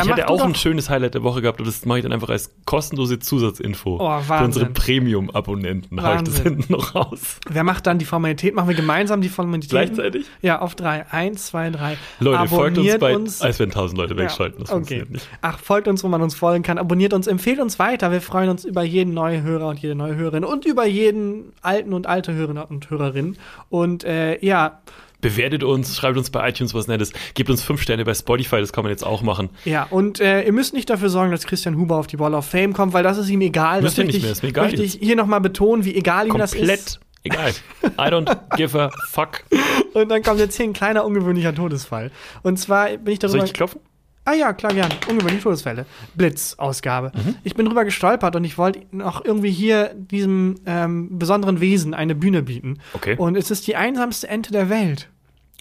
[0.05, 2.28] Ich hätte auch ein schönes Highlight der Woche gehabt, aber das mache ich dann einfach
[2.28, 3.99] als kostenlose Zusatzinfo.
[4.01, 7.38] Oh, Für unsere Premium-Abonnenten haue ich das hinten noch raus.
[7.49, 8.55] Wer macht dann die Formalität?
[8.55, 9.70] Machen wir gemeinsam die Formalität?
[9.70, 10.26] Gleichzeitig?
[10.42, 11.07] Ja, auf drei.
[11.11, 11.97] Eins, zwei, drei.
[12.20, 13.42] Leute, folgt uns Abonniert bei, uns.
[13.42, 14.61] als wenn tausend Leute wegschalten.
[14.61, 15.05] Das okay.
[15.40, 16.78] Ach, folgt uns, wo man uns folgen kann.
[16.78, 18.11] Abonniert uns, empfehlt uns weiter.
[18.12, 21.92] Wir freuen uns über jeden neuen Hörer und jede neue Hörerin und über jeden alten
[21.92, 23.36] und alte Hörer und Hörerin.
[23.68, 24.80] Und äh, ja,
[25.26, 28.72] Bewertet uns, schreibt uns bei iTunes was Nettes, gebt uns fünf Sterne bei Spotify, das
[28.72, 29.50] kann man jetzt auch machen.
[29.64, 32.46] ja, und äh, ihr müsst nicht dafür sorgen, dass Christian Huber auf die Wall of
[32.46, 33.82] Fame kommt, weil das ist ihm egal.
[33.82, 35.94] Müsst das ihr nicht ich, mehr, ist mir egal möchte ich hier nochmal betonen, wie
[35.94, 36.58] egal ihm das ist.
[36.58, 37.52] Komplett egal.
[37.98, 39.42] I don't give a fuck.
[39.94, 42.10] Und dann kommt jetzt hier ein kleiner ungewöhnlicher Todesfall.
[42.42, 43.38] Und zwar bin ich darüber.
[43.38, 43.80] Soll ich klopfen?
[44.24, 44.90] Ah ja, klar, gern.
[45.08, 45.86] Ungewöhnliche Todesfälle.
[46.16, 47.12] Blitzausgabe.
[47.14, 47.36] Mhm.
[47.44, 52.16] Ich bin drüber gestolpert und ich wollte noch irgendwie hier diesem ähm, besonderen Wesen eine
[52.16, 52.78] Bühne bieten.
[52.92, 53.14] Okay.
[53.16, 55.08] Und es ist die einsamste Ente der Welt.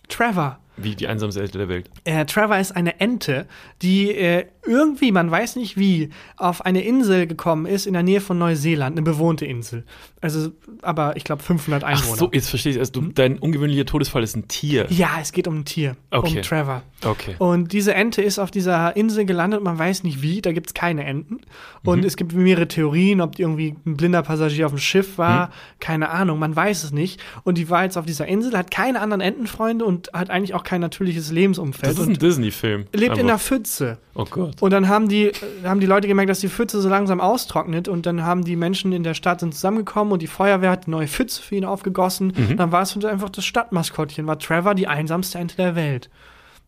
[0.08, 0.60] Trevor.
[0.78, 1.90] Wie die einsamste Ente der Welt.
[2.04, 3.48] Äh, Trevor ist eine Ente,
[3.82, 8.22] die äh, irgendwie, man weiß nicht wie, auf eine Insel gekommen ist in der Nähe
[8.22, 9.84] von Neuseeland, eine bewohnte Insel.
[10.22, 10.52] Also,
[10.82, 12.18] aber ich glaube 500 Ach Einwohner.
[12.18, 12.92] so, jetzt verstehe ich es.
[12.92, 14.88] Du, dein ungewöhnlicher Todesfall ist ein Tier.
[14.90, 16.38] Ja, es geht um ein Tier, Okay.
[16.38, 16.82] um Trevor.
[17.04, 17.36] Okay.
[17.38, 21.04] Und diese Ente ist auf dieser Insel gelandet, man weiß nicht wie, da gibt's keine
[21.06, 21.42] Enten.
[21.84, 22.06] Und Mhm.
[22.06, 25.52] es gibt mehrere Theorien, ob die irgendwie ein blinder Passagier auf dem Schiff war, Mhm.
[25.80, 27.22] keine Ahnung, man weiß es nicht.
[27.44, 30.64] Und die war jetzt auf dieser Insel, hat keine anderen Entenfreunde und hat eigentlich auch
[30.64, 31.86] kein natürliches Lebensumfeld.
[31.94, 32.86] Das ist ein und Disney-Film.
[32.94, 33.46] lebt in der Einfach.
[33.48, 34.00] Pfütze.
[34.16, 34.55] Oh Gott.
[34.60, 35.32] Und dann haben die,
[35.64, 38.92] haben die Leute gemerkt, dass die Pfütze so langsam austrocknet und dann haben die Menschen
[38.94, 42.34] in der Stadt sind zusammengekommen und die Feuerwehr hat eine neue Pfütze für ihn aufgegossen.
[42.36, 42.58] Mhm.
[42.58, 46.10] Dann war es einfach das Stadtmaskottchen, war Trevor die einsamste Ente der Welt.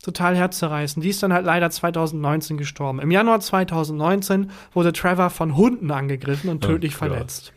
[0.03, 1.03] Total herzzerreißend.
[1.03, 2.99] Die ist dann halt leider 2019 gestorben.
[2.99, 7.09] Im Januar 2019 wurde Trevor von Hunden angegriffen und Oh tödlich Gott.
[7.09, 7.53] verletzt.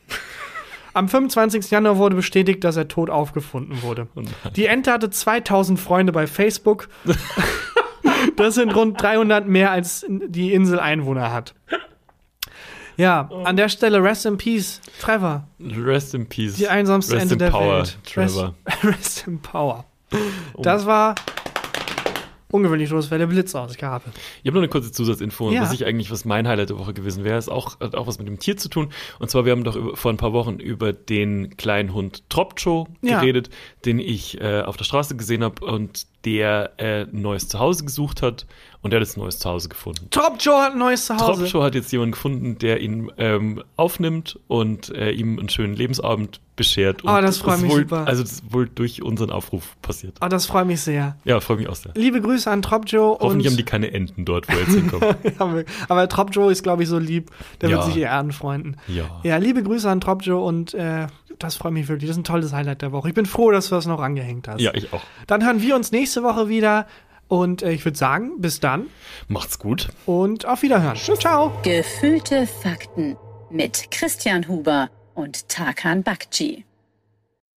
[0.92, 1.70] Am 25.
[1.70, 4.08] Januar wurde bestätigt, dass er tot aufgefunden wurde.
[4.16, 4.22] Oh.
[4.56, 6.88] Die Ente hatte 2000 Freunde bei Facebook.
[8.36, 11.54] Das sind rund 300 mehr, als die Insel Einwohner hat.
[12.96, 15.46] Ja, an der Stelle Rest in Peace, Trevor.
[15.60, 16.54] Rest in Peace.
[16.56, 17.98] Die einsamste Rest Ente in der Power, Welt.
[18.04, 18.54] Trevor.
[18.66, 19.84] Rest, Rest in Power.
[20.58, 21.14] Das war
[22.50, 24.04] ungewöhnlich Todesfälle Blitzausgabe.
[24.42, 25.62] Ich habe noch eine kurze Zusatzinfo, Ja.
[25.62, 28.18] was ich eigentlich, was mein Highlight der Woche gewesen wäre, ist auch, hat auch was
[28.18, 28.90] mit dem Tier zu tun.
[29.20, 32.88] Und zwar, wir haben doch über, vor ein paar Wochen über den kleinen Hund Tropcho
[33.02, 33.20] Ja.
[33.20, 33.50] geredet,
[33.84, 38.20] den ich äh, auf der Straße gesehen habe und der äh, ein neues Zuhause gesucht
[38.22, 38.46] hat
[38.82, 40.08] und der hat jetzt ein neues Zuhause gefunden.
[40.10, 41.42] Top Joe hat ein neues Zuhause.
[41.42, 46.40] Tropcho hat jetzt jemanden gefunden, der ihn ähm, aufnimmt und äh, ihm einen schönen Lebensabend
[46.56, 47.02] beschert.
[47.04, 48.06] Oh, Und das freut mich wohl, super.
[48.06, 50.18] Also das ist wohl durch unseren Aufruf passiert.
[50.22, 51.16] Oh, das freut mich sehr.
[51.24, 51.92] Ja, freut mich auch sehr.
[51.94, 53.16] Liebe Grüße an Top Joe.
[53.18, 55.04] Hoffentlich haben die keine Enten dort, wo er jetzt hinkommt.
[55.88, 57.30] Aber Trop Joe ist, glaube ich, so lieb.
[57.60, 57.76] Der Ja.
[57.78, 58.76] wird sich eher anfreunden.
[58.88, 59.20] Ja.
[59.22, 61.06] Ja, liebe Grüße an Trop Joe und äh,
[61.38, 62.08] das freut mich wirklich.
[62.08, 63.08] Das ist ein tolles Highlight der Woche.
[63.08, 64.60] Ich bin froh, dass du das noch angehängt hast.
[64.60, 65.02] Ja, ich auch.
[65.26, 66.86] Dann hören wir uns nächste Woche wieder
[67.28, 68.86] und äh, ich würde sagen, bis dann
[69.28, 69.88] Macht's gut.
[70.06, 70.96] und auf Wiederhören.
[70.96, 71.52] Ciao.
[71.62, 73.16] Gefühlte Fakten
[73.50, 76.64] mit Christian Huber und Tarkan Bakci.